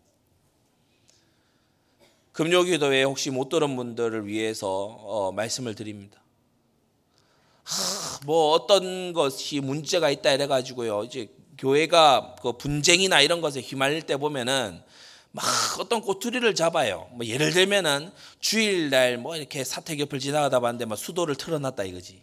금요기도에 2.30 3.02
혹시 3.02 3.30
못 3.30 3.48
들은 3.48 3.74
분들을 3.74 4.28
위해서 4.28 4.68
어, 4.68 5.32
말씀을 5.32 5.74
드립니다. 5.74 6.22
하, 7.64 8.20
뭐 8.26 8.52
어떤 8.52 9.12
것이 9.12 9.58
문제가 9.58 10.08
있다 10.10 10.30
이래 10.30 10.46
가지고요. 10.46 11.02
이제 11.02 11.28
교회가 11.58 12.36
그 12.42 12.52
분쟁이나 12.52 13.20
이런 13.20 13.40
것에 13.40 13.60
휘말릴 13.60 14.02
때 14.02 14.16
보면은 14.16 14.80
막 15.32 15.44
어떤 15.80 16.00
꼬투리를 16.00 16.54
잡아요. 16.54 17.08
뭐 17.12 17.26
예를 17.26 17.52
들면은 17.52 18.10
주일날 18.40 19.18
뭐 19.18 19.36
이렇게 19.36 19.64
사택 19.64 20.00
옆을 20.00 20.18
지나가다 20.18 20.60
봤는데 20.60 20.86
막 20.86 20.96
수도를 20.96 21.34
틀어놨다 21.36 21.84
이거지. 21.84 22.22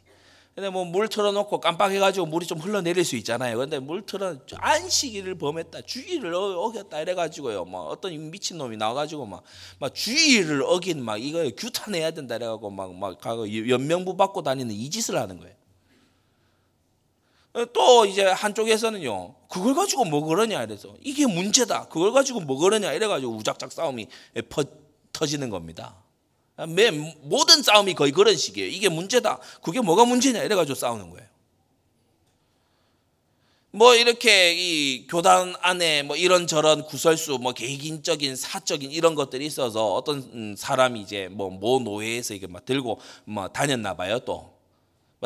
근데 0.55 0.69
뭐 0.69 0.85
물 0.85 1.07
틀어놓고 1.07 1.59
깜빡해가지고 1.59 2.27
물이 2.27 2.45
좀 2.45 2.59
흘러내릴 2.59 3.03
수 3.03 3.15
있잖아요. 3.15 3.57
근데 3.57 3.79
물 3.79 4.05
틀어 4.05 4.37
안식일을 4.55 5.35
범했다, 5.35 5.81
주의를 5.81 6.33
어겼다 6.35 7.01
이래가지고요. 7.01 7.65
뭐 7.65 7.87
어떤 7.87 8.29
미친 8.29 8.59
놈이 8.59 8.77
나와가지고 8.77 9.25
막, 9.25 9.43
막 9.79 9.95
주의를 9.95 10.61
어긴 10.63 11.03
막 11.03 11.17
이거 11.17 11.49
규탄해야 11.57 12.11
된다 12.11 12.35
이래가고 12.35 12.69
막막 12.69 13.19
가고 13.19 13.47
연명부 13.67 14.15
받고 14.15 14.43
다니는 14.43 14.75
이 14.75 14.89
짓을 14.91 15.17
하는 15.17 15.39
거예요. 15.39 15.55
또 17.73 18.05
이제 18.05 18.23
한쪽에서는요, 18.25 19.35
그걸 19.49 19.75
가지고 19.75 20.05
뭐 20.05 20.25
그러냐 20.25 20.63
이래서 20.63 20.95
이게 21.01 21.27
문제다. 21.27 21.87
그걸 21.87 22.11
가지고 22.11 22.39
뭐 22.41 22.57
그러냐 22.57 22.91
이래가지고 22.93 23.31
우작작 23.33 23.71
싸움이 23.71 24.07
퍼, 24.49 24.63
터지는 25.11 25.49
겁니다. 25.49 25.95
매, 26.67 26.89
모든 26.91 27.61
싸움이 27.61 27.93
거의 27.93 28.11
그런 28.11 28.35
식이에요. 28.35 28.69
이게 28.69 28.89
문제다. 28.89 29.39
그게 29.61 29.81
뭐가 29.81 30.05
문제냐 30.05 30.41
이래가지고 30.41 30.75
싸우는 30.75 31.09
거예요. 31.11 31.27
뭐 33.75 33.95
이렇게 33.95 34.53
이 34.53 35.07
교단 35.07 35.55
안에 35.61 36.03
뭐 36.03 36.15
이런 36.15 36.45
저런 36.45 36.83
구설수 36.85 37.39
뭐 37.41 37.53
개인적인 37.53 38.35
사적인 38.35 38.91
이런 38.91 39.15
것들이 39.15 39.47
있어서 39.47 39.95
어떤 39.95 40.19
음, 40.33 40.55
사람이 40.55 41.01
이제 41.01 41.27
뭐 41.31 41.49
모 41.49 41.79
노예에서 41.79 42.35
이게 42.35 42.45
막 42.45 42.65
들고 42.65 42.99
뭐 43.25 43.47
다녔나 43.47 43.95
봐요 43.95 44.19
또뭐 44.19 44.52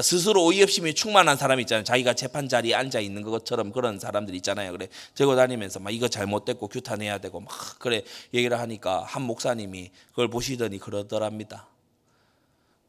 스스로 0.04 0.46
어이없음이 0.46 0.94
충만한 0.94 1.38
사람 1.38 1.60
있잖아요. 1.62 1.84
자기가 1.84 2.14
재판 2.14 2.48
자리에 2.48 2.76
앉아 2.76 3.00
있는 3.00 3.24
것처럼 3.24 3.72
그런 3.72 4.00
사람들 4.00 4.36
있잖아요. 4.36 4.72
그래 4.72 4.90
들고 5.16 5.36
다니면서 5.36 5.80
막 5.80 5.92
이거 5.92 6.08
잘못됐고 6.08 6.68
규탄해야 6.68 7.18
되고 7.18 7.40
막 7.40 7.50
그래 7.80 8.04
얘기를 8.34 8.60
하니까 8.60 9.04
한 9.04 9.24
목사님이 9.24 9.92
그걸 10.10 10.28
보시더니 10.28 10.78
그러더랍니다. 10.78 11.68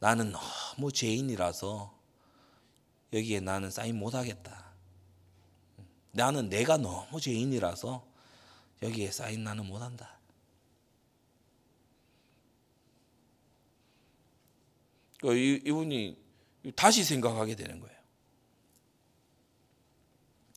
나는 0.01 0.33
너무 0.33 0.93
죄인이라서 0.93 1.97
여기에 3.15 3.41
나는 3.41 3.71
사인 3.71 3.97
못하겠다. 3.97 4.67
나는 6.13 6.49
내가 6.49 6.77
너무 6.77 7.21
죄인이라서 7.21 8.05
여기에 8.83 9.11
사인 9.11 9.45
나는 9.45 9.67
못한다. 9.67 10.19
그 15.21 15.35
이분이 15.35 16.28
다시 16.77 17.05
생각하게 17.05 17.55
되는 17.55 17.81
거예요. 17.81 17.97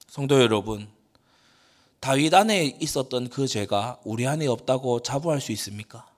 성도 0.08 0.42
여러분, 0.42 0.90
다윗 2.00 2.34
안에 2.34 2.78
있었던 2.82 3.30
그 3.30 3.48
죄가 3.48 4.00
우리 4.04 4.28
안에 4.28 4.48
없다고 4.48 5.02
자부할 5.02 5.40
수 5.40 5.52
있습니까? 5.54 6.10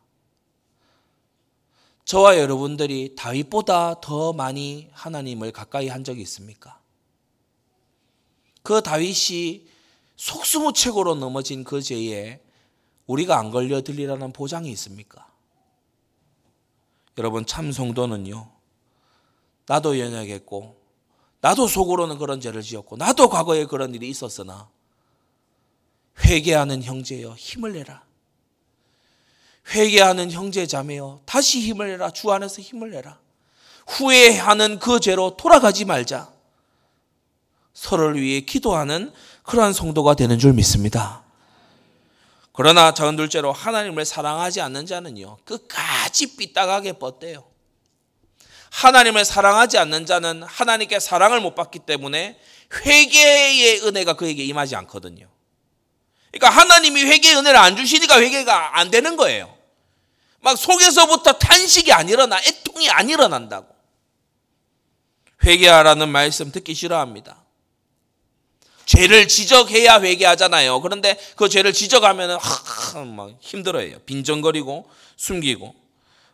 저와 2.06 2.38
여러분들이 2.38 3.16
다윗보다 3.16 4.02
더 4.02 4.34
많이 4.34 4.90
하나님을 4.94 5.52
가까이 5.52 5.88
한 5.88 6.04
적이 6.04 6.22
있습니까? 6.22 6.80
그 8.62 8.82
다윗이 8.82 9.68
속수무책으로 10.16 11.16
넘어진 11.16 11.64
그 11.64 11.82
죄에 11.82 12.42
우리가 13.08 13.38
안 13.38 13.52
걸려 13.52 13.82
들리라는 13.82 14.32
보장이 14.32 14.72
있습니까? 14.72 15.28
여러분 17.18 17.46
참 17.46 17.72
성도는요. 17.72 18.50
나도 19.74 20.00
연약했고 20.00 20.76
나도 21.42 21.68
속으로는 21.68 22.20
그런 22.20 22.40
죄를 22.40 22.62
지었고 22.62 22.96
나도 22.96 23.28
과거에 23.28 23.66
그런 23.66 23.96
일이 23.96 24.08
있었으나 24.08 24.70
회개하는 26.24 26.84
형제여 26.84 27.34
힘을 27.34 27.74
내라. 27.74 28.04
회개하는 29.74 30.32
형제 30.32 30.68
자매여 30.68 31.22
다시 31.26 31.60
힘을 31.60 31.88
내라. 31.88 32.12
주 32.12 32.32
안에서 32.32 32.62
힘을 32.62 32.92
내라. 32.92 33.18
후회하는 33.88 34.78
그 34.78 35.00
죄로 35.00 35.36
돌아가지 35.38 35.86
말자. 35.86 36.32
서로를 37.74 38.22
위해 38.22 38.42
기도하는 38.42 39.12
그러한 39.42 39.74
성도가 39.74 40.14
되는 40.14 40.38
줄 40.38 40.54
믿습니다. 40.54 41.24
그러나 42.52 42.94
작은 42.94 43.16
둘째로 43.16 43.52
하나님을 43.52 44.06
사랑하지 44.06 44.62
않는 44.62 44.86
자는요 44.86 45.38
끝까지 45.46 46.38
삐딱하게 46.38 47.00
뻗대요. 47.00 47.53
하나님을 48.74 49.24
사랑하지 49.24 49.78
않는 49.78 50.08
자는 50.08 50.42
하나님께 50.42 51.00
사랑을 51.00 51.40
못 51.40 51.54
받기 51.54 51.80
때문에 51.80 52.40
회개의 52.74 53.82
은혜가 53.84 54.14
그에게 54.14 54.44
임하지 54.46 54.76
않거든요. 54.78 55.30
그러니까 56.32 56.50
하나님이 56.50 57.04
회개의 57.04 57.36
은혜를 57.36 57.58
안 57.60 57.76
주시니까 57.76 58.20
회개가 58.20 58.80
안 58.80 58.90
되는 58.90 59.16
거예요. 59.16 59.56
막 60.40 60.58
속에서부터 60.58 61.34
탄식이 61.34 61.94
안 61.94 62.10
일어나, 62.10 62.40
애통이 62.40 62.90
안 62.90 63.10
일어난다고. 63.12 63.68
회개하라는 65.44 66.10
말씀 66.10 66.52
듣기 66.52 66.74
싫어합니다. 66.74 67.44
죄를 68.86 69.28
지적해야 69.28 70.02
회개하잖아요. 70.02 70.82
그런데 70.82 71.18
그 71.36 71.48
죄를 71.48 71.74
지적하면 71.74 72.40
막 73.16 73.38
힘들어해요. 73.40 74.00
빈정거리고 74.00 74.90
숨기고 75.16 75.76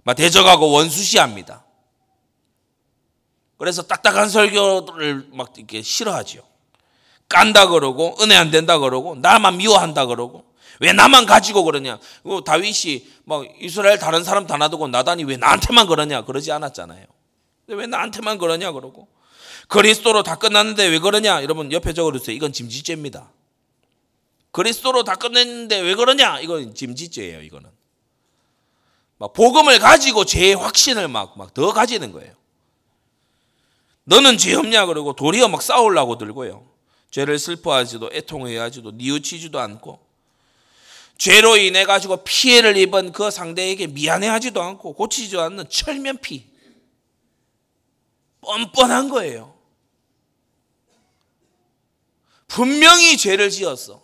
막 0.04 0.14
대적하고 0.14 0.72
원수시합니다. 0.72 1.66
그래서 3.60 3.84
딱딱한 3.84 4.30
설교를 4.30 5.28
막 5.34 5.54
이렇게 5.56 5.82
싫어하죠. 5.84 6.42
깐다 7.28 7.68
그러고 7.68 8.18
은혜 8.22 8.36
안 8.36 8.50
된다 8.50 8.80
그러고 8.80 9.16
나만 9.16 9.58
미워한다 9.58 10.08
그러고 10.08 10.46
왜 10.80 10.94
나만 10.94 11.26
가지고 11.26 11.64
그러냐? 11.66 12.00
다윗이 12.46 13.06
막 13.26 13.46
이스라엘 13.60 14.00
다른 14.00 14.24
사람 14.24 14.48
다 14.48 14.58
놔두고 14.58 14.88
나단이 14.88 15.26
왜 15.26 15.36
나한테만 15.38 15.88
그러냐? 15.88 16.24
그러지 16.24 16.52
않았잖아요. 16.54 17.06
왜 17.68 17.86
나한테만 17.86 18.38
그러냐 18.40 18.72
그러고 18.72 19.08
그리스도로 19.68 20.24
다 20.24 20.36
끝났는데 20.36 20.88
왜 20.88 20.98
그러냐? 21.00 21.44
여러분 21.44 21.72
옆에 21.72 21.94
적어주세요. 21.94 22.36
이건 22.36 22.54
짐지죄입니다. 22.54 23.30
그리스도로 24.52 25.04
다 25.04 25.16
끝냈는데 25.16 25.80
왜 25.82 25.94
그러냐? 25.96 26.40
이건 26.40 26.74
짐지죄예요. 26.74 27.42
이거는 27.42 27.70
막 29.20 29.34
복음을 29.34 29.78
가지고 29.80 30.24
죄의 30.24 30.56
확신을 30.56 31.10
막 31.10 31.36
막 31.38 31.54
더 31.54 31.74
가지는 31.74 32.14
거예요. 32.14 32.39
너는 34.10 34.40
죄 34.40 34.56
없냐 34.56 34.88
그러고 34.88 35.14
도리어 35.14 35.50
막 35.50 35.62
싸우려고 35.62 36.18
들고요. 36.18 36.68
죄를 37.12 37.38
슬퍼하지도 37.38 38.10
애통해하지도 38.12 38.94
뉘우치지도 38.96 39.60
않고 39.60 40.00
죄로 41.20 41.58
인해 41.58 41.86
가지고 41.86 42.24
피해를 42.24 42.76
입은 42.78 43.12
그 43.12 43.30
상대에게 43.30 43.86
미안해하지도 43.86 44.62
않고 44.62 44.94
고치지 44.94 45.38
않는 45.38 45.70
철면피 45.70 46.48
뻔뻔한 48.42 49.10
거예요. 49.10 49.54
분명히 52.48 53.16
죄를 53.16 53.52
지었어. 53.52 54.02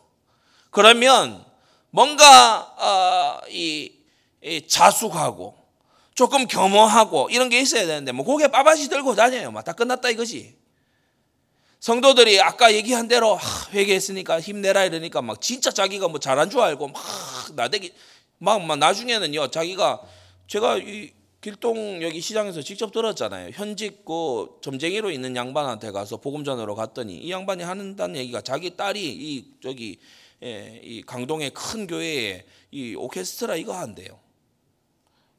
그러면 0.70 1.44
뭔가 1.90 2.60
어, 2.78 3.48
이, 3.50 3.92
이 4.44 4.68
자숙하고 4.68 5.65
조금 6.16 6.48
겸허하고 6.48 7.30
이런 7.30 7.50
게 7.50 7.60
있어야 7.60 7.86
되는데 7.86 8.12
뭐 8.14 8.26
고개 8.26 8.48
빠바시 8.48 8.88
들고 8.90 9.16
다녀요. 9.16 9.52
막 9.52 9.66
다 9.66 9.74
끝났다 9.74 10.10
이거지. 10.10 10.56
성도들이 11.82 12.42
아까 12.42 12.74
얘기한 12.74 13.08
대로 13.08 13.38
회개했으니까 13.72 14.40
힘내라 14.42 14.86
이러니까 14.86 15.22
막 15.22 15.40
진짜 15.42 15.70
자기가 15.72 16.08
뭐 16.08 16.20
잘한 16.20 16.50
줄 16.50 16.62
알고 16.62 16.88
막 16.88 17.04
나대기 17.56 17.94
막, 18.40 18.64
막 18.66 18.78
나중에는요 18.78 19.50
자기가 19.52 20.02
제가 20.48 20.78
이 20.78 21.12
길동 21.42 22.02
여기 22.02 22.22
시장에서 22.22 22.62
직접 22.64 22.92
들었잖아요. 22.92 23.52
현직 23.54 24.04
그 24.04 24.48
점쟁이로 24.62 25.12
있는 25.12 25.36
양반한테 25.36 25.92
가서 25.92 26.18
복음 26.18 26.44
전으로 26.44 26.74
갔더니 26.74 27.18
이 27.18 27.30
양반이 27.30 27.62
하는다는 27.62 28.16
얘기가 28.16 28.42
자기 28.42 28.76
딸이 28.76 29.00
이 29.04 29.46
저기 29.62 30.00
예, 30.44 30.80
이 30.84 31.04
강동의 31.04 31.52
큰 31.52 31.86
교회에 31.88 32.46
이 32.72 32.96
오케스트라 32.96 33.58
이거 33.58 33.74
한대요. 33.78 34.25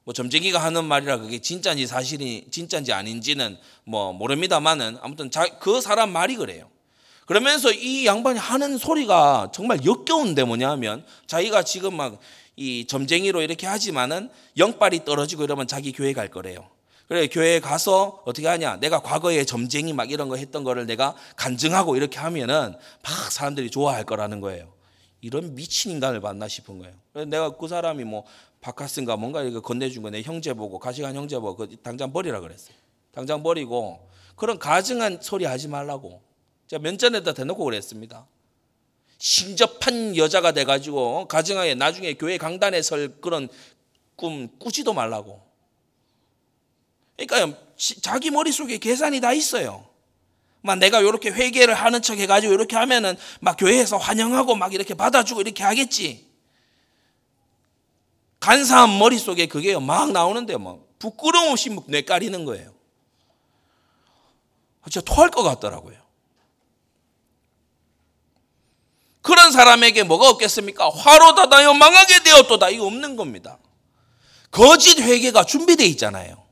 뭐 0.06 0.14
점쟁이가 0.14 0.58
하는 0.58 0.86
말이라 0.86 1.18
그게 1.18 1.38
진짜인지 1.38 1.86
사실이 1.86 2.46
진짜인지 2.50 2.94
아닌지는 2.94 3.58
뭐 3.84 4.14
모릅니다만은 4.14 4.96
아무튼 5.02 5.30
자, 5.30 5.44
그 5.60 5.82
사람 5.82 6.10
말이 6.10 6.36
그래요. 6.36 6.70
그러면서 7.26 7.70
이 7.70 8.06
양반이 8.06 8.38
하는 8.38 8.78
소리가 8.78 9.50
정말 9.52 9.84
역겨운데 9.84 10.44
뭐냐면 10.44 11.04
자기가 11.26 11.62
지금 11.64 11.94
막 11.98 12.18
이 12.56 12.86
점쟁이로 12.86 13.42
이렇게 13.42 13.66
하지만은 13.66 14.30
영빨이 14.56 15.04
떨어지고 15.04 15.44
이러면 15.44 15.66
자기 15.66 15.92
교회 15.92 16.12
갈 16.14 16.28
거래요. 16.28 16.68
그래 17.06 17.28
교회에 17.28 17.60
가서 17.60 18.22
어떻게 18.24 18.48
하냐? 18.48 18.78
내가 18.80 19.00
과거에 19.00 19.44
점쟁이 19.44 19.92
막 19.92 20.10
이런 20.10 20.28
거 20.28 20.36
했던 20.36 20.64
거를 20.64 20.86
내가 20.86 21.14
간증하고 21.36 21.96
이렇게 21.96 22.18
하면은 22.18 22.74
막 23.02 23.30
사람들이 23.30 23.70
좋아할 23.70 24.04
거라는 24.04 24.40
거예요. 24.40 24.72
이런 25.20 25.54
미친 25.54 25.90
인간을 25.92 26.20
봤나 26.20 26.48
싶은 26.48 26.78
거예요. 26.78 26.94
그래서 27.12 27.28
내가 27.28 27.56
그 27.56 27.68
사람이 27.68 28.04
뭐 28.04 28.24
바카스인가 28.60 29.16
뭔가 29.16 29.42
이렇게 29.42 29.60
건네준 29.60 30.02
거 30.02 30.10
내 30.10 30.22
형제 30.22 30.54
보고 30.54 30.78
가시간 30.78 31.14
형제 31.14 31.38
보고 31.38 31.56
그 31.56 31.76
당장 31.82 32.12
버리라 32.12 32.40
그랬어요. 32.40 32.76
당장 33.12 33.42
버리고 33.42 34.08
그런 34.34 34.58
가증한 34.58 35.20
소리 35.22 35.44
하지 35.44 35.68
말라고 35.68 36.20
제가 36.66 36.82
면전에다 36.82 37.32
대놓고 37.32 37.64
그랬습니다. 37.64 38.26
신접한 39.18 40.16
여자가 40.16 40.52
돼가지고 40.52 41.26
가증하게 41.28 41.74
나중에 41.74 42.14
교회 42.14 42.36
강단에 42.36 42.82
설 42.82 43.20
그런 43.20 43.48
꿈 44.14 44.48
꾸지도 44.58 44.92
말라고. 44.92 45.40
그러니까 47.16 47.58
자기 48.02 48.30
머릿속에 48.30 48.78
계산이 48.78 49.20
다 49.20 49.32
있어요. 49.32 49.88
막 50.66 50.78
내가 50.78 51.00
이렇게 51.00 51.30
회개를 51.30 51.74
하는 51.74 52.02
척 52.02 52.18
해가지고 52.18 52.52
이렇게 52.52 52.76
하면은 52.76 53.16
막 53.40 53.56
교회에서 53.56 53.96
환영하고 53.96 54.56
막 54.56 54.74
이렇게 54.74 54.94
받아주고 54.94 55.40
이렇게 55.40 55.62
하겠지. 55.62 56.26
간사한 58.40 58.98
머릿속에 58.98 59.46
그게 59.46 59.78
막 59.78 60.10
나오는데 60.12 60.56
막 60.58 60.80
부끄러움 60.98 61.52
없이 61.52 61.74
뇌 61.86 62.02
까리는 62.02 62.44
거예요. 62.44 62.74
진짜 64.84 65.00
토할 65.00 65.30
것 65.30 65.42
같더라고요. 65.42 65.96
그런 69.22 69.50
사람에게 69.50 70.04
뭐가 70.04 70.28
없겠습니까? 70.28 70.90
화로 70.90 71.34
닫아요 71.34 71.74
망하게 71.74 72.22
되었도다 72.22 72.70
이거 72.70 72.86
없는 72.86 73.16
겁니다. 73.16 73.58
거짓 74.50 75.00
회개가 75.00 75.44
준비되어 75.44 75.86
있잖아요. 75.88 76.36
뭐 76.36 76.46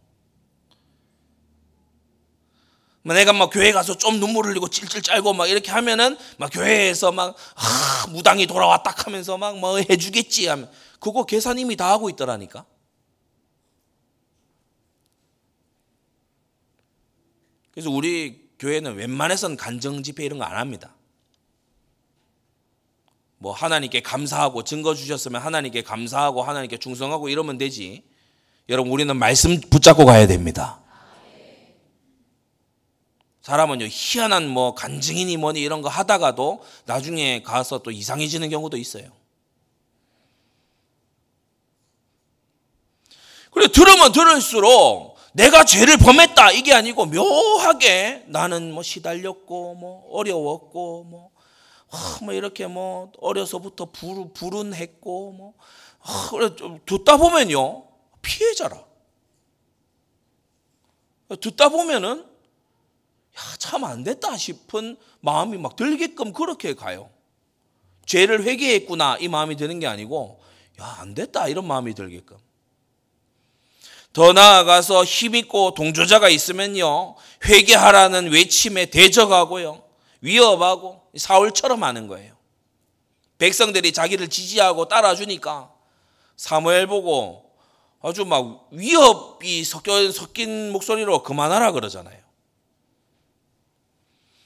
내가 3.13 3.35
막 3.35 3.51
교회 3.51 3.71
가서 3.71 3.99
좀 3.99 4.19
눈물 4.19 4.47
흘리고 4.47 4.69
찔찔 4.69 5.03
짤고 5.03 5.35
막 5.35 5.47
이렇게 5.51 5.71
하면은 5.71 6.17
막 6.39 6.51
교회에서 6.51 7.13
막 7.13 7.37
아, 7.55 8.07
무당이 8.11 8.47
돌아왔다 8.47 8.95
하면서 9.05 9.37
막 9.37 9.57
뭐 9.57 9.77
해주겠지 9.79 10.47
하면 10.49 10.71
그거 11.01 11.25
계산 11.27 11.59
이미 11.59 11.77
다 11.77 11.91
하고 11.91 12.09
있더라니까. 12.09 12.65
그래서 17.73 17.91
우리 17.91 18.49
교회는 18.59 18.95
웬만해선 18.95 19.57
간정 19.57 20.03
집회 20.03 20.25
이런 20.25 20.39
거 20.39 20.45
안 20.45 20.57
합니다. 20.57 20.95
뭐 23.39 23.53
하나님께 23.53 24.01
감사하고 24.01 24.63
증거 24.65 24.95
주셨으면 24.95 25.43
하나님께 25.43 25.83
감사하고 25.83 26.43
하나님께 26.43 26.79
충성하고 26.79 27.29
이러면 27.29 27.59
되지. 27.59 28.03
여러분 28.71 28.91
우리는 28.93 29.15
말씀 29.15 29.61
붙잡고 29.61 30.07
가야 30.07 30.27
됩니다. 30.27 30.81
사람은요 33.45 33.89
희한한 33.91 34.49
뭐 34.49 34.75
간증이니 34.75 35.37
뭐니 35.37 35.61
이런 35.61 35.83
거 35.83 35.91
하다가도 35.91 36.65
나중에 36.87 37.43
가서 37.43 37.81
또 37.81 37.91
이상해지는 37.91 38.49
경우도 38.49 38.79
있어요. 38.79 39.05
그래 43.51 43.69
들으면 43.69 44.13
들을수록 44.13 45.19
내가 45.35 45.65
죄를 45.65 45.99
범했다 45.99 46.53
이게 46.53 46.73
아니고 46.73 47.05
묘하게 47.05 48.25
나는 48.29 48.73
뭐 48.73 48.83
시달렸고 48.83 49.75
뭐 49.75 50.11
어려웠고 50.11 51.05
뭐, 51.05 51.31
아, 51.91 52.19
뭐 52.23 52.33
이렇게 52.33 52.67
뭐 52.67 53.13
어려서부터 53.19 53.91
불, 53.93 54.33
불운했고 54.33 55.33
뭐 55.33 55.53
아, 56.01 56.29
그래 56.31 56.49
듣다 56.87 57.19
보면요 57.19 57.85
피해자라. 58.23 58.83
듣다 61.43 61.69
보면은 61.69 62.34
참 63.59 63.85
안 63.85 64.05
됐다 64.05 64.37
싶은 64.37 64.97
마음이 65.21 65.59
막 65.59 65.77
들게끔 65.77 66.33
그렇게 66.33 66.75
가요. 66.75 67.11
죄를 68.07 68.45
회개했구나 68.45 69.19
이 69.21 69.29
마음이 69.29 69.57
드는 69.57 69.81
게 69.81 69.87
아니고 69.87 70.41
야 70.81 70.97
안 71.01 71.15
됐다 71.15 71.49
이런 71.49 71.67
마음이 71.67 71.95
들게끔. 71.95 72.37
더 74.13 74.33
나아가서 74.33 75.05
힘있고 75.05 75.75
동조자가 75.75 76.29
있으면요 76.29 77.17
회개하라는 77.45 78.31
외침에 78.31 78.87
대적하고요 78.87 79.83
위협하고 80.21 81.03
사울처럼 81.17 81.83
하는 81.83 82.07
거예요. 82.07 82.35
백성들이 83.39 83.93
자기를 83.93 84.29
지지하고 84.29 84.87
따라주니까 84.87 85.73
사무엘 86.37 86.87
보고 86.87 87.51
아주 88.01 88.25
막 88.25 88.69
위협이 88.71 89.65
섞여, 89.65 90.11
섞인 90.13 90.71
목소리로 90.71 91.23
그만하라 91.25 91.73
그러잖아요. 91.73 92.24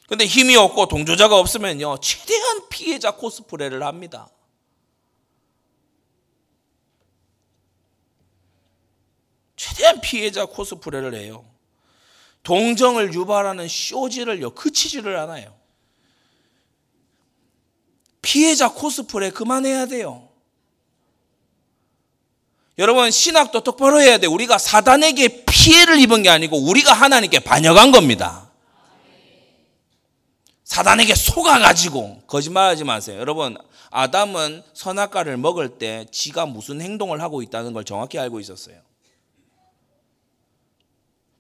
근데 0.09 0.25
힘이 0.25 0.57
없고 0.57 0.87
동조자가 0.87 1.37
없으면요, 1.37 1.99
최대한 2.01 2.69
피해자 2.71 3.11
코스프레를 3.11 3.83
합니다. 3.83 4.27
최대한 9.55 10.01
피해자 10.01 10.47
코스프레를 10.47 11.15
해요. 11.15 11.45
동정을 12.43 13.13
유발하는 13.13 13.69
쇼지를요, 13.69 14.55
그치지를 14.55 15.19
않아요. 15.19 15.55
피해자 18.23 18.73
코스프레 18.73 19.31
그만해야 19.31 19.87
돼요. 19.87 20.31
여러분, 22.79 23.11
신학도 23.11 23.61
똑바로 23.63 24.01
해야 24.01 24.17
돼. 24.17 24.27
우리가 24.27 24.57
사단에게 24.57 25.45
피해를 25.45 25.99
입은 26.01 26.23
게 26.23 26.31
아니고 26.31 26.57
우리가 26.57 26.95
하나님께 26.95 27.41
반역한 27.41 27.93
겁니다. 27.93 28.47
사단에게 30.69 31.14
속아가지고 31.14 32.25
거짓말하지 32.27 32.85
마세요. 32.85 33.19
여러분 33.19 33.57
아담은 33.91 34.62
선악과를 34.75 35.39
먹을 35.39 35.79
때 35.79 36.05
지가 36.12 36.45
무슨 36.45 36.83
행동을 36.83 37.23
하고 37.23 37.41
있다는 37.41 37.73
걸 37.73 37.85
정확히 37.85 38.19
알고 38.19 38.39
있었어요. 38.39 38.77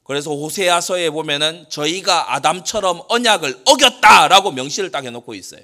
그래서 0.02 0.30
호세아서에 0.30 1.10
보면은 1.10 1.66
저희가 1.68 2.34
아담처럼 2.36 3.02
언약을 3.10 3.64
어겼다라고 3.66 4.52
명시를 4.52 4.90
딱 4.90 5.04
해놓고 5.04 5.34
있어요. 5.34 5.60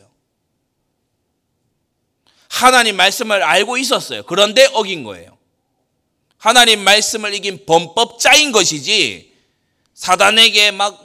하나님 2.51 2.97
말씀을 2.97 3.43
알고 3.43 3.79
있었어요. 3.79 4.25
그런데 4.25 4.69
어긴 4.75 5.05
거예요. 5.05 5.39
하나님 6.37 6.85
말씀을 6.85 7.33
이긴 7.33 7.65
범법자인 7.65 8.53
것이지 8.53 9.33
사단에게 9.95 10.71
막 10.73 11.04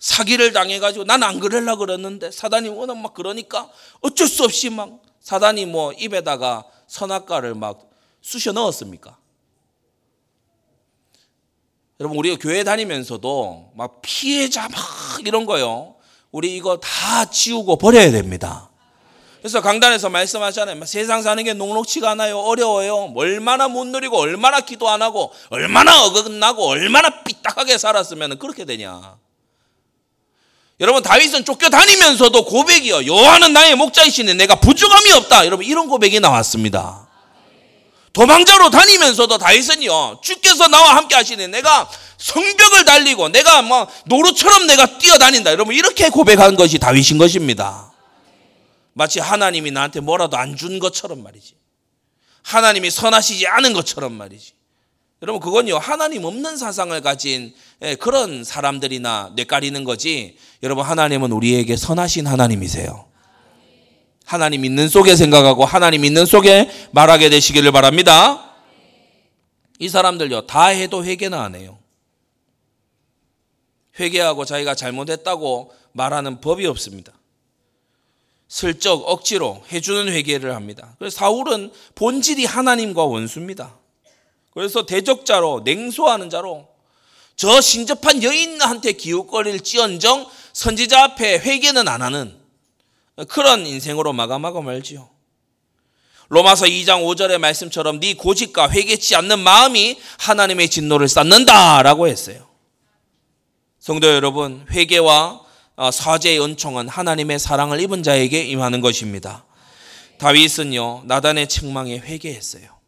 사기를 0.00 0.52
당해가지고 0.52 1.04
난 1.04 1.22
안 1.22 1.38
그럴라 1.38 1.76
그랬는데 1.76 2.30
사단이 2.30 2.68
워낙 2.70 2.96
막 2.96 3.14
그러니까 3.14 3.68
어쩔 4.00 4.26
수 4.26 4.42
없이 4.44 4.70
막 4.70 5.02
사단이 5.20 5.66
뭐 5.66 5.92
입에다가 5.92 6.64
선악과를 6.88 7.54
막 7.54 7.90
쑤셔 8.22 8.52
넣었습니까? 8.52 9.16
여러분 12.00 12.16
우리가 12.18 12.38
교회 12.40 12.64
다니면서도 12.64 13.72
막 13.76 14.00
피해자 14.00 14.68
막 14.68 14.80
이런 15.26 15.44
거요. 15.44 15.96
우리 16.32 16.56
이거 16.56 16.78
다 16.78 17.26
지우고 17.26 17.76
버려야 17.76 18.10
됩니다. 18.10 18.70
그래서 19.40 19.60
강단에서 19.60 20.08
말씀하잖아요. 20.08 20.84
세상 20.86 21.22
사는 21.22 21.42
게 21.44 21.52
녹록치가 21.52 22.10
않아요. 22.10 22.38
어려워요. 22.38 23.12
얼마나 23.14 23.68
못 23.68 23.84
누리고 23.86 24.18
얼마나 24.18 24.60
기도 24.60 24.88
안 24.88 25.02
하고 25.02 25.30
얼마나 25.50 26.04
어긋나고 26.04 26.64
얼마나 26.66 27.22
삐딱하게 27.22 27.76
살았으면 27.76 28.38
그렇게 28.38 28.64
되냐. 28.64 29.18
여러분 30.80 31.02
다윗은 31.02 31.44
쫓겨다니면서도 31.44 32.44
고백이요. 32.46 33.06
여호와는 33.06 33.52
나의 33.52 33.76
목자이시네. 33.76 34.34
내가 34.34 34.54
부족함이 34.56 35.12
없다. 35.12 35.44
여러분 35.44 35.66
이런 35.66 35.88
고백이 35.88 36.20
나왔습니다. 36.20 37.06
도망자로 38.12 38.70
다니면서도 38.70 39.38
다윗은요. 39.38 40.20
주께서 40.22 40.68
나와 40.68 40.96
함께 40.96 41.14
하시네. 41.14 41.48
내가 41.48 41.88
성벽을 42.16 42.84
달리고 42.84 43.28
내가 43.28 43.62
뭐 43.62 43.86
노루처럼 44.06 44.66
내가 44.66 44.98
뛰어다닌다. 44.98 45.52
여러분 45.52 45.74
이렇게 45.74 46.08
고백한 46.08 46.56
것이 46.56 46.78
다윗인 46.78 47.18
것입니다. 47.18 47.92
마치 48.94 49.20
하나님이 49.20 49.70
나한테 49.70 50.00
뭐라도 50.00 50.36
안 50.38 50.56
준 50.56 50.78
것처럼 50.78 51.22
말이지. 51.22 51.54
하나님이 52.42 52.90
선하시지 52.90 53.46
않은 53.46 53.74
것처럼 53.74 54.12
말이지. 54.14 54.54
여러분 55.22 55.40
그건요 55.40 55.76
하나님 55.76 56.24
없는 56.24 56.56
사상을 56.56 56.98
가진 57.02 57.52
예, 57.82 57.94
그런 57.94 58.42
사람들이나 58.42 59.32
뇌까리는 59.36 59.84
거지. 59.84 60.36
여러분 60.62 60.84
하나님은 60.84 61.30
우리에게 61.30 61.76
선하신 61.76 62.26
하나님이세요. 62.26 63.06
하나님 64.24 64.64
있는 64.64 64.88
속에 64.88 65.16
생각하고 65.16 65.64
하나님 65.64 66.04
있는 66.04 66.24
속에 66.24 66.70
말하게 66.92 67.28
되시기를 67.28 67.70
바랍니다. 67.72 68.54
이 69.78 69.88
사람들요 69.88 70.46
다 70.46 70.66
해도 70.66 71.04
회개는 71.04 71.36
안 71.36 71.54
해요. 71.54 71.78
회개하고 73.98 74.46
자기가 74.46 74.74
잘못했다고 74.74 75.74
말하는 75.92 76.40
법이 76.40 76.64
없습니다. 76.66 77.12
슬쩍 78.48 79.02
억지로 79.06 79.62
해주는 79.70 80.10
회개를 80.12 80.54
합니다. 80.54 80.94
그래서 80.98 81.16
사울은 81.16 81.72
본질이 81.94 82.46
하나님과 82.46 83.04
원수입니다. 83.04 83.79
그래서 84.52 84.86
대적자로 84.86 85.62
냉소하는 85.64 86.30
자로 86.30 86.68
저 87.36 87.60
신접한 87.60 88.22
여인한테 88.22 88.92
기웃거릴 88.92 89.60
지언정 89.60 90.26
선지자 90.52 91.04
앞에 91.04 91.38
회개는 91.38 91.88
안 91.88 92.02
하는 92.02 92.36
그런 93.28 93.66
인생으로 93.66 94.12
마감하고 94.12 94.62
말지요. 94.62 95.08
로마서 96.28 96.66
2장 96.66 97.02
5절의 97.04 97.38
말씀처럼 97.38 97.98
네 97.98 98.14
고집과 98.14 98.70
회개치 98.70 99.16
않는 99.16 99.40
마음이 99.40 99.98
하나님의 100.18 100.68
진노를 100.68 101.08
쌓는다라고 101.08 102.06
했어요. 102.06 102.46
성도 103.80 104.06
여러분, 104.06 104.64
회개와 104.70 105.40
어, 105.76 105.90
사죄의 105.90 106.40
은총은 106.42 106.88
하나님의 106.88 107.38
사랑을 107.38 107.80
입은 107.80 108.02
자에게 108.02 108.42
임하는 108.42 108.80
것입니다. 108.80 109.44
다윗은요, 110.18 111.04
나단의 111.06 111.48
책망에 111.48 111.98
회개했어요. 111.98 112.79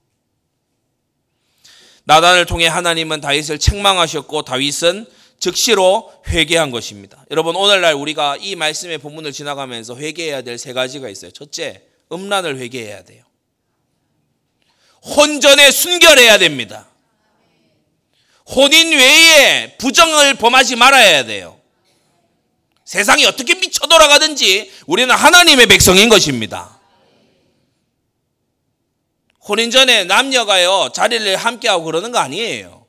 나단을 2.04 2.46
통해 2.46 2.66
하나님은 2.66 3.20
다윗을 3.20 3.58
책망하셨고 3.58 4.42
다윗은 4.42 5.06
즉시로 5.38 6.12
회개한 6.28 6.70
것입니다. 6.70 7.24
여러분 7.30 7.56
오늘날 7.56 7.94
우리가 7.94 8.36
이 8.40 8.54
말씀의 8.56 8.98
본문을 8.98 9.32
지나가면서 9.32 9.96
회개해야 9.96 10.42
될 10.42 10.58
세 10.58 10.72
가지가 10.72 11.08
있어요. 11.08 11.30
첫째, 11.32 11.82
음란을 12.12 12.58
회개해야 12.58 13.04
돼요. 13.04 13.24
혼전에 15.02 15.70
순결해야 15.72 16.38
됩니다. 16.38 16.88
혼인 18.46 18.92
외에 18.92 19.76
부정을 19.78 20.34
범하지 20.34 20.76
말아야 20.76 21.24
돼요. 21.24 21.58
세상이 22.84 23.24
어떻게 23.24 23.54
미쳐 23.54 23.86
돌아가든지 23.86 24.70
우리는 24.86 25.12
하나님의 25.14 25.66
백성인 25.66 26.08
것입니다. 26.08 26.71
혼인 29.48 29.70
전에 29.70 30.04
남녀가요, 30.04 30.90
자리를 30.92 31.36
함께하고 31.36 31.84
그러는 31.84 32.12
거 32.12 32.18
아니에요. 32.18 32.86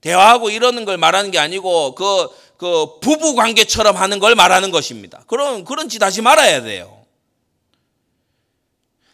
대화하고 0.00 0.50
이러는 0.50 0.84
걸 0.84 0.96
말하는 0.96 1.30
게 1.30 1.38
아니고, 1.38 1.94
그, 1.94 2.28
그 2.56 2.98
부부 3.00 3.34
관계처럼 3.34 3.96
하는 3.96 4.18
걸 4.18 4.34
말하는 4.34 4.70
것입니다. 4.70 5.22
그런, 5.26 5.64
그런 5.64 5.88
짓 5.88 6.02
하지 6.02 6.22
말아야 6.22 6.62
돼요. 6.62 7.04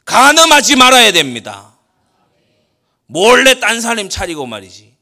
가늠하지 0.05 0.77
말아야 0.77 1.13
됩니다. 1.13 1.75
몰래 3.07 3.59
딴 3.59 3.81
사람 3.81 4.09
차리고 4.09 4.47
말이지. 4.47 4.95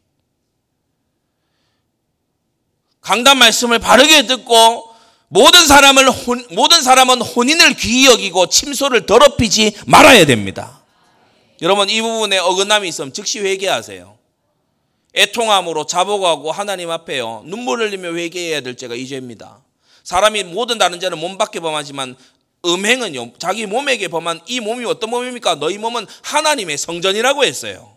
강단 3.00 3.36
말씀을 3.36 3.80
바르게 3.80 4.26
듣고 4.26 4.91
모든 5.32 5.66
사람을 5.66 6.10
혼, 6.10 6.46
모든 6.50 6.82
사람은 6.82 7.22
혼인을 7.22 7.72
귀히 7.76 8.04
여기고 8.04 8.50
침소를 8.50 9.06
더럽히지 9.06 9.72
말아야 9.86 10.26
됩니다. 10.26 10.82
여러분 11.62 11.88
이 11.88 12.02
부분에 12.02 12.36
어긋남이 12.36 12.86
있으면 12.86 13.14
즉시 13.14 13.40
회개하세요. 13.40 14.18
애통함으로 15.14 15.86
자복하고 15.86 16.52
하나님 16.52 16.90
앞에요. 16.90 17.44
눈물을 17.46 17.88
흘리며 17.88 18.14
회개해야 18.14 18.60
될 18.60 18.76
죄가 18.76 18.94
이 18.94 19.06
죄입니다. 19.06 19.62
사람이 20.04 20.44
모든 20.44 20.76
다른 20.76 21.00
죄는 21.00 21.16
몸 21.16 21.38
밖에 21.38 21.60
범하지만 21.60 22.14
음행은요. 22.66 23.32
자기 23.38 23.64
몸에게 23.64 24.08
범한 24.08 24.42
이 24.48 24.60
몸이 24.60 24.84
어떤 24.84 25.08
몸입니까? 25.08 25.54
너희 25.54 25.78
몸은 25.78 26.06
하나님의 26.24 26.76
성전이라고 26.76 27.44
했어요. 27.44 27.96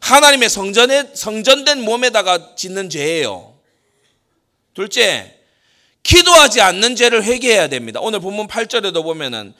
하나님의 0.00 0.48
성전에 0.48 1.10
성전된 1.14 1.82
몸에다가 1.82 2.54
짓는 2.56 2.88
죄예요. 2.88 3.52
둘째, 4.72 5.43
기도하지 6.04 6.60
않는 6.60 6.96
죄를 6.96 7.24
회개해야 7.24 7.68
됩니다. 7.68 7.98
오늘 8.00 8.20
본문 8.20 8.46
8절에도 8.46 9.02
보면은 9.02 9.54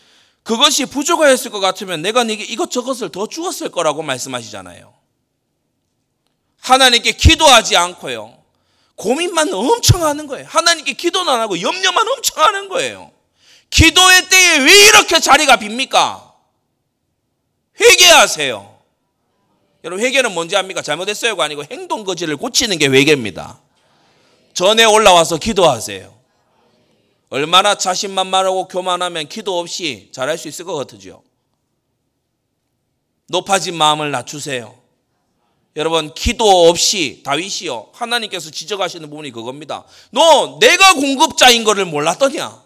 그것이 0.44 0.84
부족하였을 0.86 1.50
것 1.50 1.58
같으면 1.58 2.02
내가 2.02 2.22
네게 2.22 2.44
이것저것을 2.44 3.10
더 3.10 3.26
주었을 3.26 3.70
거라고 3.70 4.02
말씀하시잖아요. 4.02 4.94
하나님께 6.60 7.12
기도하지 7.12 7.76
않고요. 7.76 8.38
고민만 8.94 9.52
엄청 9.52 10.04
하는 10.04 10.26
거예요. 10.26 10.46
하나님께 10.48 10.92
기도는 10.92 11.32
안 11.32 11.40
하고 11.40 11.60
염려만 11.60 12.06
엄청 12.08 12.44
하는 12.44 12.68
거예요. 12.68 13.10
기도의 13.70 14.28
때에 14.28 14.58
왜 14.58 14.88
이렇게 14.88 15.18
자리가 15.18 15.56
빕니까? 15.56 16.32
회개하세요. 17.80 18.78
여러분 19.82 20.04
회개는 20.04 20.32
뭔지 20.32 20.56
압니까? 20.56 20.80
잘못했어요가 20.82 21.44
아니고 21.44 21.64
행동 21.70 22.04
거지를 22.04 22.36
고치는 22.36 22.78
게 22.78 22.86
회개입니다. 22.86 23.60
전에 24.52 24.84
올라와서 24.84 25.38
기도하세요. 25.38 26.23
얼마나 27.30 27.74
자신만만하고 27.74 28.68
교만하면 28.68 29.28
기도 29.28 29.58
없이 29.58 30.10
잘할 30.12 30.38
수 30.38 30.48
있을 30.48 30.64
것 30.64 30.74
같으죠. 30.74 31.22
높아진 33.28 33.74
마음을 33.76 34.10
낮추세요. 34.10 34.78
여러분 35.76 36.14
기도 36.14 36.68
없이 36.68 37.22
다윗이요 37.24 37.90
하나님께서 37.92 38.50
지적하시는 38.50 39.08
부분이 39.10 39.32
그겁니다. 39.32 39.84
너 40.10 40.58
내가 40.60 40.94
공급자인 40.94 41.64
것을 41.64 41.84
몰랐더냐? 41.84 42.62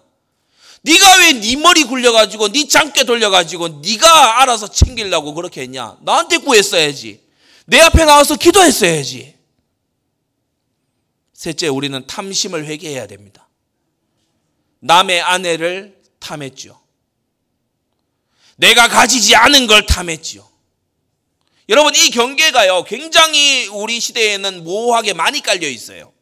네가 0.82 1.18
왜 1.18 1.32
네 1.40 1.56
머리 1.56 1.84
굴려가지고 1.84 2.52
네 2.52 2.68
장깨 2.68 3.04
돌려가지고 3.04 3.80
네가 3.80 4.42
알아서 4.42 4.68
챙기려고 4.68 5.34
그렇게 5.34 5.62
했냐? 5.62 5.96
나한테 6.02 6.38
구했어야지. 6.38 7.20
내 7.66 7.80
앞에 7.80 8.04
나와서 8.04 8.36
기도했어야지. 8.36 9.36
셋째, 11.32 11.68
우리는 11.68 12.06
탐심을 12.06 12.66
회개해야 12.66 13.06
됩니다. 13.06 13.47
남의 14.80 15.20
아내를 15.20 15.96
탐했죠. 16.20 16.80
내가 18.56 18.88
가지지 18.88 19.34
않은 19.36 19.66
걸 19.66 19.86
탐했지요. 19.86 20.46
여러분, 21.68 21.94
이 21.94 22.10
경계가요, 22.10 22.84
굉장히 22.84 23.66
우리 23.68 24.00
시대에는 24.00 24.64
모호하게 24.64 25.12
많이 25.12 25.40
깔려 25.40 25.68
있어요. 25.68 26.12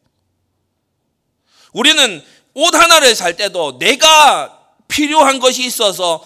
우리는 1.73 2.23
옷 2.53 2.75
하나를 2.75 3.15
살 3.15 3.37
때도 3.37 3.77
내가 3.79 4.59
필요한 4.87 5.39
것이 5.39 5.63
있어서 5.63 6.25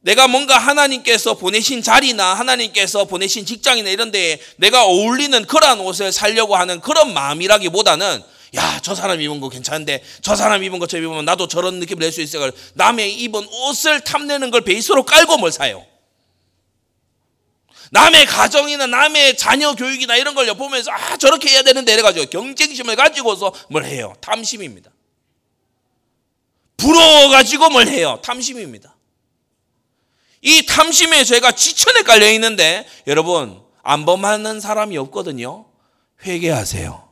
내가 0.00 0.28
뭔가 0.28 0.58
하나님께서 0.58 1.34
보내신 1.34 1.82
자리나 1.82 2.34
하나님께서 2.34 3.04
보내신 3.04 3.44
직장이나 3.44 3.90
이런 3.90 4.10
데에 4.10 4.38
내가 4.56 4.84
어울리는 4.84 5.44
그러한 5.46 5.80
옷을 5.80 6.10
살려고 6.12 6.56
하는 6.56 6.80
그런 6.80 7.12
마음이라기보다는 7.12 8.22
야, 8.56 8.80
저 8.82 8.94
사람 8.94 9.20
입은 9.20 9.40
거 9.40 9.48
괜찮은데 9.48 10.02
저 10.22 10.34
사람 10.34 10.62
입은 10.62 10.78
것처럼 10.78 11.04
입으면 11.04 11.24
나도 11.24 11.48
저런 11.48 11.78
느낌을 11.78 12.00
낼수 12.00 12.20
있어. 12.22 12.50
남의 12.74 13.14
입은 13.14 13.46
옷을 13.48 14.00
탐내는 14.00 14.50
걸 14.50 14.62
베이스로 14.62 15.04
깔고 15.04 15.38
뭘 15.38 15.52
사요. 15.52 15.86
남의 17.92 18.26
가정이나 18.26 18.86
남의 18.86 19.36
자녀 19.36 19.74
교육이나 19.74 20.16
이런 20.16 20.34
걸 20.34 20.46
보면서 20.54 20.90
아, 20.92 21.16
저렇게 21.16 21.50
해야 21.50 21.62
되는데 21.62 21.92
이래가지고 21.92 22.26
경쟁심을 22.26 22.96
가지고서 22.96 23.52
뭘 23.68 23.84
해요. 23.84 24.14
탐심입니다. 24.20 24.90
부러워가지고 26.76 27.70
뭘 27.70 27.88
해요. 27.88 28.20
탐심입니다. 28.22 28.96
이 30.42 30.64
탐심의 30.66 31.26
죄가 31.26 31.52
지천에 31.52 32.02
깔려 32.02 32.30
있는데 32.32 32.86
여러분 33.06 33.60
안 33.82 34.04
범하는 34.06 34.60
사람이 34.60 34.96
없거든요. 34.96 35.66
회개하세요. 36.24 37.09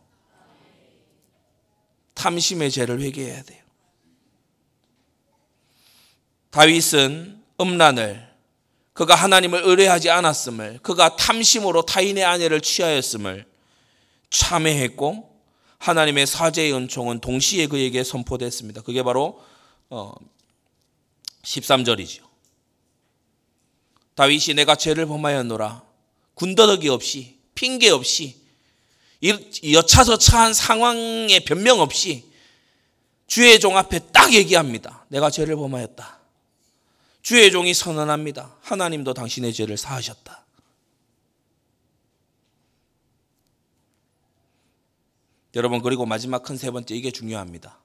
탐심의 2.19 2.73
죄를 2.73 3.01
회개해야 3.01 3.43
돼요. 3.45 3.62
다윗은 6.51 7.45
음란을 7.61 8.29
그가 8.93 9.14
하나님을 9.14 9.62
의뢰하지 9.64 10.11
않았음을 10.11 10.81
그가 10.83 11.14
탐심으로 11.14 11.83
타인의 11.87 12.25
아내를 12.25 12.61
취하였음을 12.61 13.47
참회했고 14.31 15.29
하나님의 15.79 16.27
사제의 16.27 16.75
은총은 16.75 17.21
동시에 17.21 17.69
그에게 17.69 18.03
선포됐습니다. 18.03 18.83
그게 18.83 19.05
바로 19.05 19.41
13절이죠. 21.43 22.25
어, 22.25 22.29
다윗이 24.16 24.55
내가 24.57 24.75
죄를 24.75 25.07
범하였노라. 25.07 25.85
군더더기 26.35 26.89
없이 26.89 27.39
핑계 27.55 27.91
없이 27.91 28.38
여차저차한 29.23 30.55
상황에 30.55 31.41
변명 31.41 31.81
없이 31.81 32.31
주의 33.27 33.59
종 33.61 33.77
앞에 33.77 33.99
딱 34.12 34.33
얘기합니다. 34.33 35.05
내가 35.09 35.31
죄를 35.31 35.57
범하였다. 35.57 36.19
주의 37.23 37.51
종이 37.51 37.75
선언합니다. 37.75 38.57
하나님도 38.62 39.12
당신의 39.14 39.53
죄를 39.53 39.77
사하셨다. 39.77 40.47
여러분 45.55 45.83
그리고 45.83 46.07
마지막 46.07 46.43
큰 46.43 46.57
세 46.57 46.71
번째 46.71 46.95
이게 46.95 47.11
중요합니다. 47.11 47.79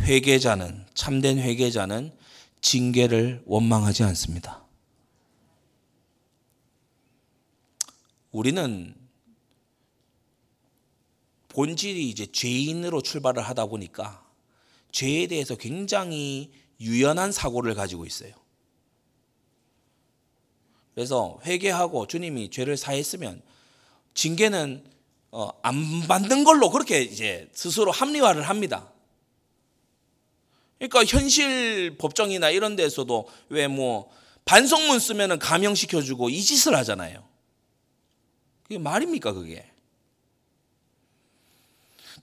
회개자는 0.00 0.86
참된 0.94 1.38
회개자는 1.38 2.12
징계를 2.60 3.42
원망하지 3.46 4.02
않습니다. 4.04 4.62
우리는 8.32 8.94
본질이 11.54 12.08
이제 12.08 12.26
죄인으로 12.26 13.00
출발을 13.00 13.42
하다 13.42 13.66
보니까 13.66 14.24
죄에 14.92 15.26
대해서 15.26 15.56
굉장히 15.56 16.50
유연한 16.80 17.32
사고를 17.32 17.74
가지고 17.74 18.04
있어요. 18.04 18.32
그래서 20.94 21.38
회개하고 21.44 22.06
주님이 22.06 22.50
죄를 22.50 22.76
사했으면 22.76 23.42
징계는 24.14 24.84
어, 25.32 25.48
안 25.62 26.06
받는 26.06 26.44
걸로 26.44 26.70
그렇게 26.70 27.02
이제 27.02 27.48
스스로 27.52 27.90
합리화를 27.90 28.42
합니다. 28.42 28.92
그러니까 30.78 31.04
현실 31.04 31.96
법정이나 31.98 32.50
이런 32.50 32.76
데서도 32.76 33.28
왜 33.48 33.66
뭐 33.66 34.10
반성문 34.44 34.98
쓰면은 34.98 35.38
감형시켜주고 35.38 36.28
이 36.28 36.42
짓을 36.42 36.76
하잖아요. 36.76 37.24
그게 38.62 38.78
말입니까, 38.78 39.32
그게? 39.32 39.70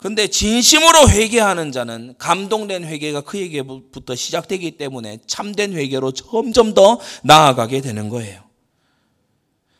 근데 0.01 0.27
진심으로 0.27 1.09
회개하는 1.09 1.71
자는 1.71 2.15
감동된 2.17 2.85
회개가 2.85 3.21
그에게부터 3.21 4.15
시작되기 4.15 4.71
때문에 4.71 5.19
참된 5.27 5.73
회개로 5.73 6.13
점점 6.13 6.73
더 6.73 6.99
나아가게 7.23 7.81
되는 7.81 8.09
거예요. 8.09 8.43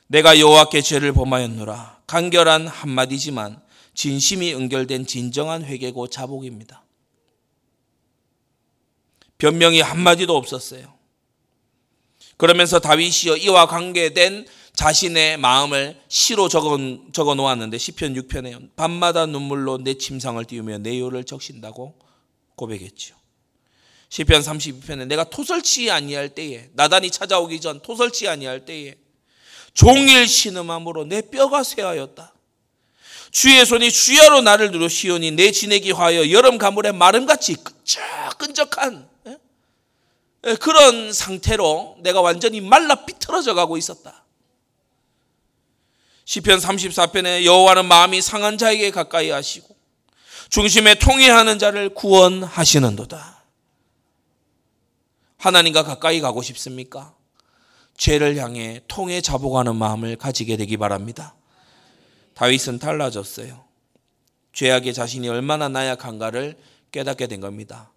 내가 0.06 0.40
여호와께 0.40 0.82
죄를 0.82 1.12
범하였노라. 1.14 2.02
간결한 2.06 2.68
한마디지만 2.68 3.64
진심이 3.96 4.52
연결된 4.52 5.08
진정한 5.08 5.66
회개고 5.66 6.08
자복입니다. 6.10 6.84
변명이 9.40 9.82
한마디도 9.82 10.38
없었어요. 10.38 10.94
그러면서 12.38 12.78
다윗이여 12.78 13.38
이와 13.38 13.66
관계된 13.66 14.46
자신의 14.76 15.38
마음을 15.38 16.00
시로 16.08 16.48
적어, 16.48 16.78
적어 17.12 17.36
놓았는데 17.36 17.78
시편 17.78 18.14
6편에 18.16 18.76
밤마다 18.76 19.26
눈물로 19.26 19.80
내 19.80 19.96
침상을 19.96 20.44
띄우며 20.46 20.80
내 20.80 21.00
요를 21.00 21.24
적신다고 21.24 21.96
고백했죠. 22.56 23.16
시편 24.10 24.42
32편에 24.42 25.08
내가 25.08 25.24
토설치 25.24 25.90
아니할 25.90 26.30
때에 26.30 26.70
나단이 26.74 27.12
찾아오기 27.12 27.62
전 27.62 27.80
토설치 27.82 28.28
아니할 28.28 28.66
때에 28.66 28.96
종일 29.74 30.28
신음함으로 30.28 31.06
내 31.06 31.22
뼈가 31.22 31.64
쇠하였다. 31.64 32.34
주의 33.32 33.66
손이 33.66 33.90
주야로 33.92 34.42
나를 34.42 34.72
누르시오니 34.72 35.32
내 35.32 35.52
지내기 35.52 35.92
화여 35.92 36.32
여름 36.32 36.58
가물에 36.58 36.92
마름같이 36.92 37.56
끈적끈적한 37.56 39.10
예, 40.48 40.56
그런 40.56 41.14
상태로 41.14 41.98
내가 42.02 42.22
완전히 42.22 42.62
말라 42.62 43.06
비틀어져 43.06 43.54
가고 43.54 43.78
있었다. 43.78 44.21
시편 46.26 46.60
34편에 46.60 47.46
여호와는 47.46 47.86
마음이 47.86 48.22
상한 48.22 48.58
자에게 48.58 48.92
가까이 48.92 49.30
하시고 49.30 49.76
중심에 50.50 50.96
통해하는 50.96 51.60
자를 51.60 51.94
구원하시는도다. 51.94 53.44
하나님과 55.38 55.84
가까이 55.84 56.20
가고 56.22 56.42
싶습니까? 56.42 57.16
죄를 57.98 58.38
향해 58.38 58.82
통해 58.88 59.22
자복하는 59.22 59.76
마음을 59.76 60.16
가지게 60.16 60.58
되기 60.58 60.78
바랍니다. 60.78 61.36
다윗은 62.34 62.80
달라졌어요. 62.80 63.64
죄악의 64.54 64.94
자신이 64.94 65.30
얼마나 65.30 65.70
나약한가를 65.70 66.58
깨닫게 66.92 67.28
된 67.28 67.40
겁니다. 67.40 67.92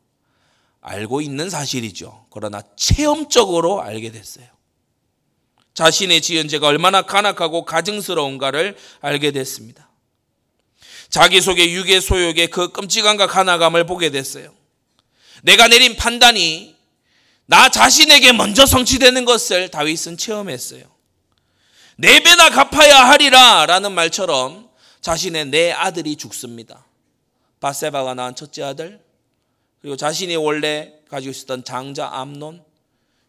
알고 0.81 1.23
있는 1.23 1.51
사실이죠. 1.51 2.27
그러나 2.31 2.63
체험적으로 2.77 3.83
알게 3.83 4.13
됐어요. 4.13 4.47
자신의 5.75 6.23
지은 6.23 6.49
죄가 6.49 6.69
얼마나 6.69 7.03
간악하고 7.03 7.65
가증스러운가를 7.65 8.77
알게 9.01 9.33
됐습니다. 9.33 9.91
자기 11.09 11.41
속의 11.41 11.75
유괴 11.75 12.01
소욕의 12.01 12.49
그 12.49 12.73
끔찍함과 12.73 13.27
간악함을 13.27 13.85
보게 13.87 14.11
됐어요. 14.11 14.55
내가 15.43 15.69
내린 15.69 15.97
판단이 15.97 16.75
나 17.47 17.69
자신에게 17.69 18.33
먼저 18.33 18.65
성취되는 18.65 19.25
것을 19.25 19.69
다윗은 19.71 20.17
체험했어요. 20.17 20.83
네 21.97 22.21
배나 22.21 22.51
갚아야 22.51 23.09
하리라 23.09 23.67
라는 23.67 23.93
말처럼 23.93 24.69
자신의 25.01 25.47
내 25.47 25.71
아들이 25.71 26.17
죽습니다. 26.17 26.87
바세바가 27.61 28.15
낳은 28.15 28.35
첫째 28.35 28.63
아들, 28.63 29.01
그리고 29.81 29.97
자신이 29.97 30.35
원래 30.37 30.95
가지고 31.11 31.31
있었던 31.31 31.65
장자 31.65 32.09
암논, 32.13 32.65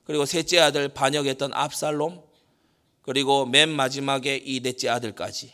그리고 0.05 0.25
셋째 0.25 0.59
아들 0.59 0.87
반역했던 0.89 1.53
압살롬, 1.53 2.21
그리고 3.05 3.45
맨 3.45 3.69
마지막에 3.69 4.41
이 4.43 4.61
넷째 4.61 4.89
아들까지. 4.89 5.53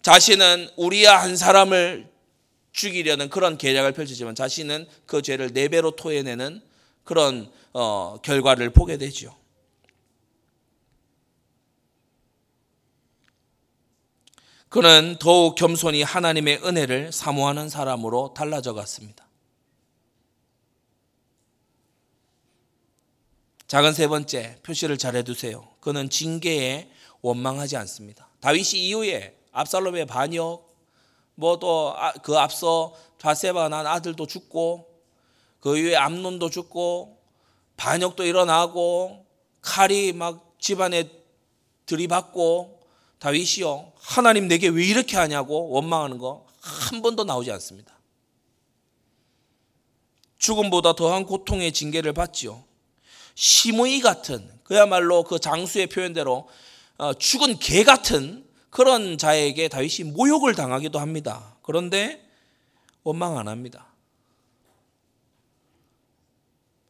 자신은 0.00 0.70
우리야 0.76 1.20
한 1.20 1.36
사람을 1.36 2.10
죽이려는 2.72 3.28
그런 3.28 3.58
계략을 3.58 3.92
펼치지만 3.92 4.34
자신은 4.34 4.88
그 5.04 5.20
죄를 5.20 5.52
네 5.52 5.68
배로 5.68 5.90
토해내는 5.90 6.62
그런 7.04 7.52
어, 7.74 8.16
결과를 8.22 8.70
보게 8.70 8.96
되죠. 8.96 9.36
그는 14.70 15.16
더욱 15.20 15.54
겸손히 15.54 16.02
하나님의 16.02 16.64
은혜를 16.64 17.12
사모하는 17.12 17.68
사람으로 17.68 18.32
달라져 18.32 18.72
갔습니다. 18.72 19.29
작은 23.70 23.92
세 23.92 24.08
번째 24.08 24.58
표시를 24.64 24.98
잘 24.98 25.14
해두세요. 25.14 25.68
그는 25.78 26.10
징계에 26.10 26.90
원망하지 27.20 27.76
않습니다. 27.76 28.28
다윗이 28.40 28.88
이후에 28.88 29.38
압살롬의 29.52 30.06
반역, 30.06 30.68
뭐 31.36 31.58
또그 31.60 32.36
아, 32.36 32.42
앞서 32.42 32.94
좌세바가 33.18 33.68
난 33.68 33.86
아들도 33.86 34.26
죽고 34.26 34.88
그 35.60 35.78
이후에 35.78 35.94
암론도 35.94 36.50
죽고 36.50 37.20
반역도 37.76 38.24
일어나고 38.24 39.24
칼이 39.62 40.12
막 40.14 40.56
집안에 40.58 41.08
들이받고 41.86 42.80
다윗이요. 43.20 43.92
하나님 43.94 44.48
내게 44.48 44.66
왜 44.66 44.84
이렇게 44.84 45.16
하냐고 45.16 45.68
원망하는 45.70 46.18
거 46.18 46.50
한 46.60 47.02
번도 47.02 47.24
나오지 47.24 47.50
않습니다. 47.52 47.98
죽음보다 50.38 50.94
더한 50.94 51.24
고통의 51.24 51.72
징계를 51.72 52.12
받지요. 52.12 52.64
심의 53.34 54.00
같은 54.00 54.50
그야말로 54.64 55.24
그 55.24 55.38
장수의 55.38 55.88
표현대로 55.88 56.48
어, 56.98 57.14
죽은 57.14 57.58
개 57.58 57.82
같은 57.82 58.44
그런 58.70 59.18
자에게 59.18 59.68
다윗이 59.68 60.12
모욕을 60.12 60.54
당하기도 60.54 60.98
합니다. 60.98 61.56
그런데 61.62 62.24
원망 63.02 63.38
안 63.38 63.48
합니다. 63.48 63.86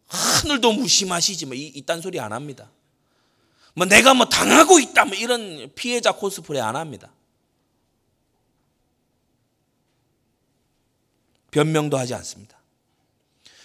하늘도 0.08 0.72
무심하시지 0.72 1.46
뭐 1.46 1.54
이딴 1.54 2.00
소리 2.00 2.18
안 2.18 2.32
합니다. 2.32 2.70
뭐 3.74 3.86
내가 3.86 4.14
뭐 4.14 4.26
당하고 4.26 4.80
있다 4.80 5.04
뭐 5.04 5.14
이런 5.14 5.70
피해자 5.74 6.12
코스프레 6.12 6.60
안 6.60 6.76
합니다. 6.76 7.12
변명도 11.50 11.96
하지 11.96 12.14
않습니다. 12.14 12.59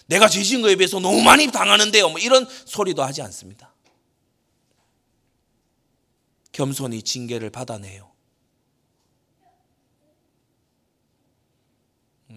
내가 0.08 0.28
죄진 0.30 0.62
거에 0.62 0.76
비해서 0.76 1.00
너무 1.00 1.22
많이 1.22 1.48
당하는데요. 1.52 2.10
뭐 2.10 2.20
이런 2.20 2.48
소리도 2.66 3.04
하지 3.04 3.22
않습니다. 3.22 3.74
겸손히 6.52 7.02
징계를 7.02 7.50
받아내요. 7.50 8.12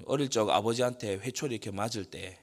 어릴 0.06 0.28
적 0.30 0.48
아버지한테 0.50 1.14
회초리 1.14 1.54
이렇게 1.54 1.70
맞을 1.70 2.04
때 2.04 2.40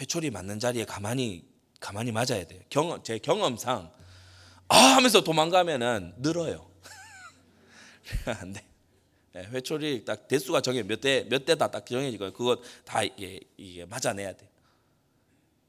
회초리 0.00 0.30
맞는 0.30 0.58
자리에 0.58 0.84
가만히 0.84 1.48
가만히 1.78 2.12
맞아야 2.12 2.44
돼요. 2.46 2.60
경험 2.68 3.02
제 3.02 3.18
경험상 3.18 3.92
아 4.68 4.76
하면서 4.76 5.22
도망가면은 5.22 6.14
늘어요. 6.18 6.70
안 8.26 8.52
돼. 8.52 8.69
네, 9.32 9.44
회초리 9.44 10.04
딱 10.04 10.26
대수가 10.28 10.60
정해 10.60 10.82
몇 10.82 11.00
대 11.00 11.24
몇 11.28 11.44
대다 11.44 11.70
딱 11.70 11.86
정해지고 11.86 12.32
그거 12.32 12.60
다 12.84 13.02
이게 13.02 13.40
이게 13.56 13.84
맞아내야 13.86 14.32
돼. 14.32 14.48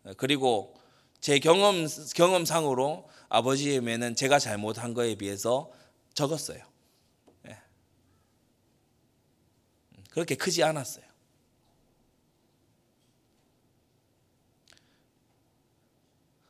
네, 0.03 0.13
그리고 0.17 0.75
제 1.19 1.37
경험 1.39 1.87
경험상으로 2.15 3.07
아버지의 3.29 3.81
매는 3.81 4.15
제가 4.15 4.39
잘못한 4.39 4.93
거에 4.95 5.15
비해서 5.15 5.71
적었어요. 6.15 6.63
네. 7.43 7.57
그렇게 10.09 10.35
크지 10.35 10.63
않았어요. 10.63 11.05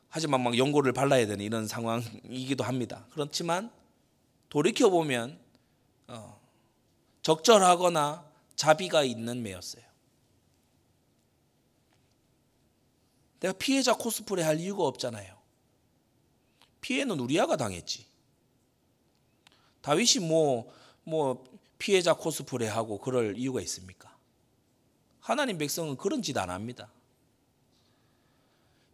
하지만 0.08 0.42
막 0.42 0.56
연고를 0.58 0.92
발라야 0.92 1.26
되는 1.26 1.44
이런 1.44 1.66
상황이기도 1.66 2.64
합니다. 2.64 3.06
그렇지만 3.12 3.70
돌이켜 4.50 4.90
보면 4.90 5.38
어, 6.08 6.38
적절하거나 7.22 8.30
자비가 8.56 9.04
있는 9.04 9.42
매였어요. 9.42 9.84
내가 13.40 13.54
피해자 13.54 13.94
코스프레 13.94 14.42
할 14.42 14.60
이유가 14.60 14.84
없잖아요. 14.84 15.36
피해는 16.80 17.18
우리아가 17.18 17.56
당했지. 17.56 18.06
다윗이 19.80 20.24
뭐, 20.26 20.72
뭐, 21.04 21.44
피해자 21.78 22.14
코스프레 22.14 22.68
하고 22.68 22.98
그럴 22.98 23.36
이유가 23.36 23.60
있습니까? 23.62 24.16
하나님 25.20 25.58
백성은 25.58 25.96
그런 25.96 26.22
짓 26.22 26.36
안 26.38 26.50
합니다. 26.50 26.92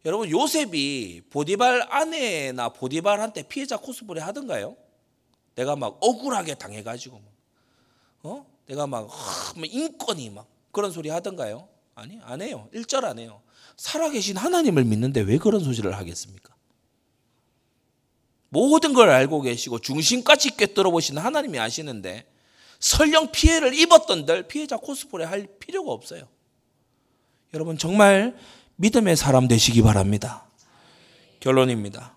여러분, 0.07 0.31
요셉이 0.31 1.22
보디발 1.29 1.93
아내나 1.93 2.70
보디발한테 2.70 3.43
피해자 3.49 3.76
코스프레 3.76 4.22
하던가요? 4.22 4.76
내가 5.55 5.76
막 5.76 5.99
억울하게 6.01 6.55
당해가지고. 6.55 7.38
뭐. 8.23 8.41
어? 8.41 8.47
내가 8.66 8.87
막, 8.87 9.09
뭐 9.57 9.64
인권이 9.64 10.31
막 10.31 10.47
그런 10.73 10.93
소리 10.93 11.09
하던가요? 11.09 11.69
아니, 11.95 12.19
안 12.23 12.43
해요. 12.43 12.69
일절 12.73 13.05
안 13.05 13.19
해요. 13.19 13.41
살아계신 13.77 14.37
하나님을 14.37 14.85
믿는데 14.85 15.21
왜 15.21 15.39
그런 15.39 15.62
소리를 15.62 15.91
하겠습니까? 15.97 16.55
모든 18.51 18.93
걸 18.93 19.11
알고 19.11 19.43
계시고 19.43 19.81
중심까지 19.81 20.57
꿰뚫어 20.57 20.91
보시는 20.91 21.23
하나님이 21.23 21.59
아시는데 21.59 22.27
설령 22.81 23.33
피해를 23.33 23.75
입었던들 23.75 24.45
피해자 24.49 24.77
코스프레 24.77 25.25
할 25.25 25.47
필요가 25.59 25.93
없어요. 25.93 26.29
여러분 27.55 27.79
정말 27.79 28.39
믿음의 28.77 29.16
사람 29.16 29.49
되시기 29.49 29.83
바랍니다. 29.83 30.47
결론입니다. 31.41 32.16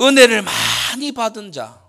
은혜를 0.00 0.42
많이 0.42 1.12
받은 1.12 1.52
자, 1.52 1.83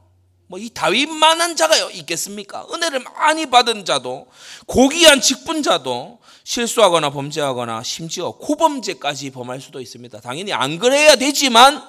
뭐 0.48 0.60
이 0.60 0.70
다윗만한 0.70 1.56
자가요 1.56 1.90
있겠습니까? 1.92 2.68
은혜를 2.72 3.00
많이 3.00 3.48
받은 3.48 3.86
자도 3.86 4.28
고귀한 4.68 5.20
직분자도 5.22 6.20
실수하거나 6.44 7.10
범죄하거나 7.10 7.82
심지어 7.82 8.32
고범죄까지 8.32 9.32
범할 9.32 9.60
수도 9.60 9.82
있습니다. 9.82 10.22
당연히 10.22 10.54
안 10.54 10.78
그래야 10.78 11.16
되지만 11.16 11.84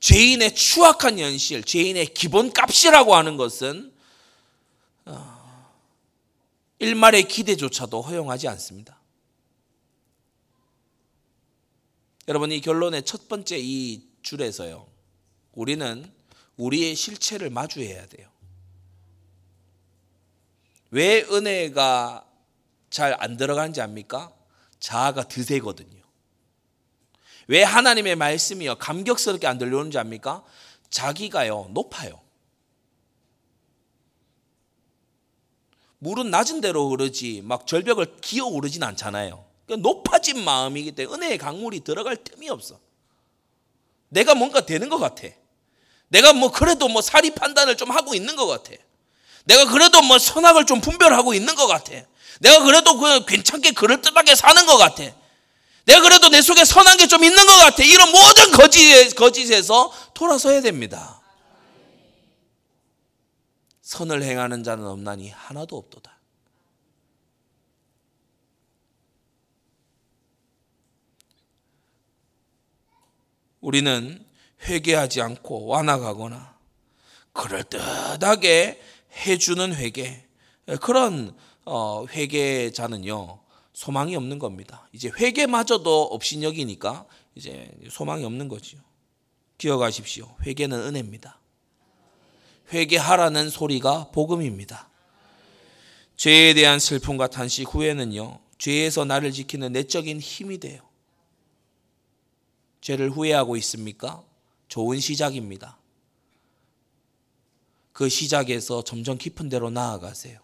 죄인의 0.00 0.54
추악한 0.54 1.18
현실, 1.18 1.62
죄인의 1.62 2.14
기본값이라고 2.14 3.14
하는 3.14 3.36
것은 3.36 3.92
어, 5.04 5.70
일말의 6.78 7.28
기대조차도 7.28 8.00
허용하지 8.00 8.48
않습니다. 8.48 8.98
여러분 12.28 12.50
이 12.52 12.60
결론의 12.62 13.02
첫 13.04 13.28
번째 13.28 13.58
이 13.58 14.02
줄에서요. 14.22 14.86
우리는 15.52 16.10
우리의 16.56 16.94
실체를 16.94 17.50
마주해야 17.50 18.06
돼요. 18.06 18.28
왜 20.90 21.22
은혜가 21.22 22.26
잘 22.90 23.16
안 23.18 23.36
들어간지 23.36 23.80
압니까? 23.80 24.32
자아가 24.78 25.26
드세거든요. 25.26 26.00
왜 27.48 27.62
하나님의 27.64 28.14
말씀이요 28.16 28.76
감격스럽게 28.76 29.46
안 29.48 29.58
들려오는지 29.58 29.98
압니까? 29.98 30.44
자기가요 30.90 31.70
높아요. 31.72 32.20
물은 35.98 36.30
낮은 36.30 36.60
대로 36.60 36.90
흐르지 36.90 37.42
막 37.42 37.66
절벽을 37.66 38.18
기어 38.20 38.44
오르진 38.44 38.82
않잖아요. 38.82 39.44
그러니까 39.66 39.88
높아진 39.88 40.44
마음이기 40.44 40.92
때문에 40.92 41.16
은혜의 41.16 41.38
강물이 41.38 41.80
들어갈 41.80 42.16
틈이 42.22 42.48
없어. 42.48 42.78
내가 44.10 44.34
뭔가 44.34 44.64
되는 44.64 44.88
것 44.88 44.98
같아. 44.98 45.28
내가 46.08 46.32
뭐 46.32 46.50
그래도 46.50 46.88
뭐 46.88 47.02
사리 47.02 47.30
판단을 47.30 47.76
좀 47.76 47.90
하고 47.90 48.14
있는 48.14 48.36
것 48.36 48.46
같아. 48.46 48.72
내가 49.44 49.66
그래도 49.66 50.00
뭐 50.02 50.18
선악을 50.18 50.66
좀 50.66 50.80
분별하고 50.80 51.34
있는 51.34 51.54
것 51.54 51.66
같아. 51.66 51.92
내가 52.40 52.62
그래도 52.64 52.98
그 52.98 53.24
괜찮게 53.24 53.72
그럴듯하게 53.72 54.34
사는 54.34 54.66
것 54.66 54.76
같아. 54.76 55.04
내가 55.84 56.00
그래도 56.00 56.28
내 56.30 56.40
속에 56.40 56.64
선한 56.64 56.96
게 56.96 57.06
좀 57.06 57.22
있는 57.24 57.44
것 57.46 57.52
같아. 57.58 57.82
이런 57.82 58.10
모든 58.10 58.50
거짓, 58.52 59.14
거짓에서 59.14 59.92
돌아서야 60.14 60.62
됩니다. 60.62 61.20
선을 63.82 64.22
행하는 64.22 64.64
자는 64.64 64.86
없나니 64.86 65.30
하나도 65.30 65.76
없도다. 65.76 66.18
우리는 73.60 74.23
회개하지 74.64 75.20
않고 75.20 75.66
완화가거나 75.66 76.54
그럴듯하게 77.32 78.80
해주는 79.26 79.74
회개 79.74 80.24
그런 80.80 81.36
어, 81.64 82.06
회개자는요 82.06 83.40
소망이 83.72 84.14
없는 84.14 84.38
겁니다. 84.38 84.88
이제 84.92 85.10
회개마저도 85.18 86.04
없인 86.04 86.42
여기니까 86.42 87.06
이제 87.34 87.70
소망이 87.90 88.24
없는 88.24 88.48
거죠. 88.48 88.78
기억하십시오. 89.58 90.36
회개는 90.46 90.78
은혜입니다. 90.78 91.40
회개하라는 92.72 93.50
소리가 93.50 94.10
복음입니다. 94.12 94.88
죄에 96.16 96.54
대한 96.54 96.78
슬픔과 96.78 97.26
탄식 97.26 97.74
후에는요 97.74 98.38
죄에서 98.58 99.04
나를 99.04 99.32
지키는 99.32 99.72
내적인 99.72 100.20
힘이 100.20 100.58
돼요. 100.58 100.80
죄를 102.80 103.10
후회하고 103.10 103.56
있습니까? 103.56 104.22
좋은 104.74 104.98
시작입니다. 104.98 105.78
그 107.92 108.08
시작에서 108.08 108.82
점점 108.82 109.18
깊은 109.18 109.48
데로 109.48 109.70
나아가세요. 109.70 110.40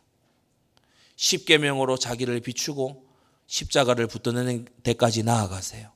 십계명으로 1.16 1.96
자기를 1.96 2.38
비추고 2.38 3.08
십자가를 3.48 4.06
붙드는 4.06 4.68
데까지 4.84 5.24
나아가세요. 5.24 5.90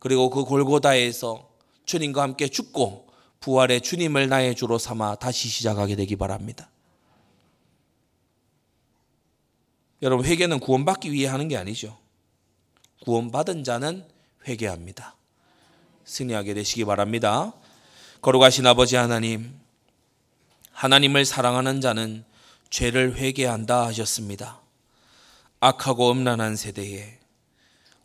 그리고 0.00 0.28
그 0.28 0.42
골고다에서 0.42 1.48
주님과 1.84 2.20
함께 2.20 2.48
죽고 2.48 3.06
부활의 3.38 3.82
주님을 3.82 4.28
나의 4.28 4.56
주로 4.56 4.76
삼아 4.76 5.14
다시 5.14 5.48
시작하게 5.48 5.94
되기 5.94 6.16
바랍니다. 6.16 6.68
여러분 10.02 10.26
회개는 10.26 10.58
구원받기 10.58 11.12
위해 11.12 11.28
하는 11.28 11.46
게 11.46 11.56
아니죠. 11.56 11.96
구원받은 13.04 13.62
자는 13.62 14.04
회개합니다. 14.48 15.19
승리하게 16.10 16.54
되시기 16.54 16.84
바랍니다. 16.84 17.52
거룩하신 18.20 18.66
아버지 18.66 18.96
하나님, 18.96 19.54
하나님을 20.72 21.24
사랑하는 21.24 21.80
자는 21.80 22.24
죄를 22.68 23.16
회개한다 23.16 23.86
하셨습니다. 23.86 24.60
악하고 25.60 26.10
음란한 26.10 26.56
세대에 26.56 27.18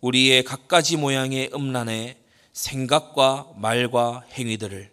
우리의 0.02 0.44
갖가지 0.44 0.98
모양의 0.98 1.50
음란의 1.56 2.18
생각과 2.54 3.50
말과 3.56 4.24
행위들을 4.34 4.92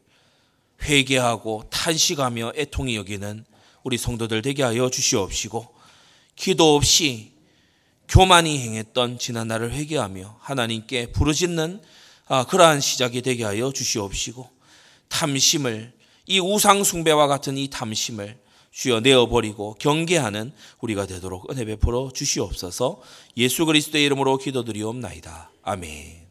회개하고 0.83 1.65
탄식하며 1.69 2.55
애통히 2.57 2.97
여기는 2.97 3.45
우리 3.83 3.99
성도들 3.99 4.41
되게 4.41 4.63
하여 4.63 4.89
주시옵시고 4.89 5.75
기도 6.35 6.77
없이 6.77 7.33
교만이 8.09 8.59
행했던 8.59 9.19
지난 9.19 9.49
날을 9.49 9.73
회개하며 9.73 10.39
하나님께 10.41 11.13
부르짖는 11.13 11.83
아, 12.35 12.45
그러한 12.45 12.80
시작이 12.80 13.20
되게 13.20 13.45
하여 13.45 13.70
주시옵시고 13.70 14.49
탐심을 15.09 15.93
이 16.24 16.41
우상 16.41 16.83
숭배와 16.83 17.26
같은 17.26 17.59
이 17.59 17.68
탐심을 17.68 18.39
주여 18.70 19.01
내어 19.01 19.28
버리고 19.28 19.74
경계하는 19.78 20.51
우리가 20.80 21.05
되도록 21.05 21.51
은혜 21.51 21.66
베풀어 21.66 22.11
주시옵소서 22.14 23.03
예수 23.37 23.66
그리스도의 23.66 24.07
이름으로 24.07 24.39
기도드리옵나이다. 24.39 25.51
아멘. 25.62 26.22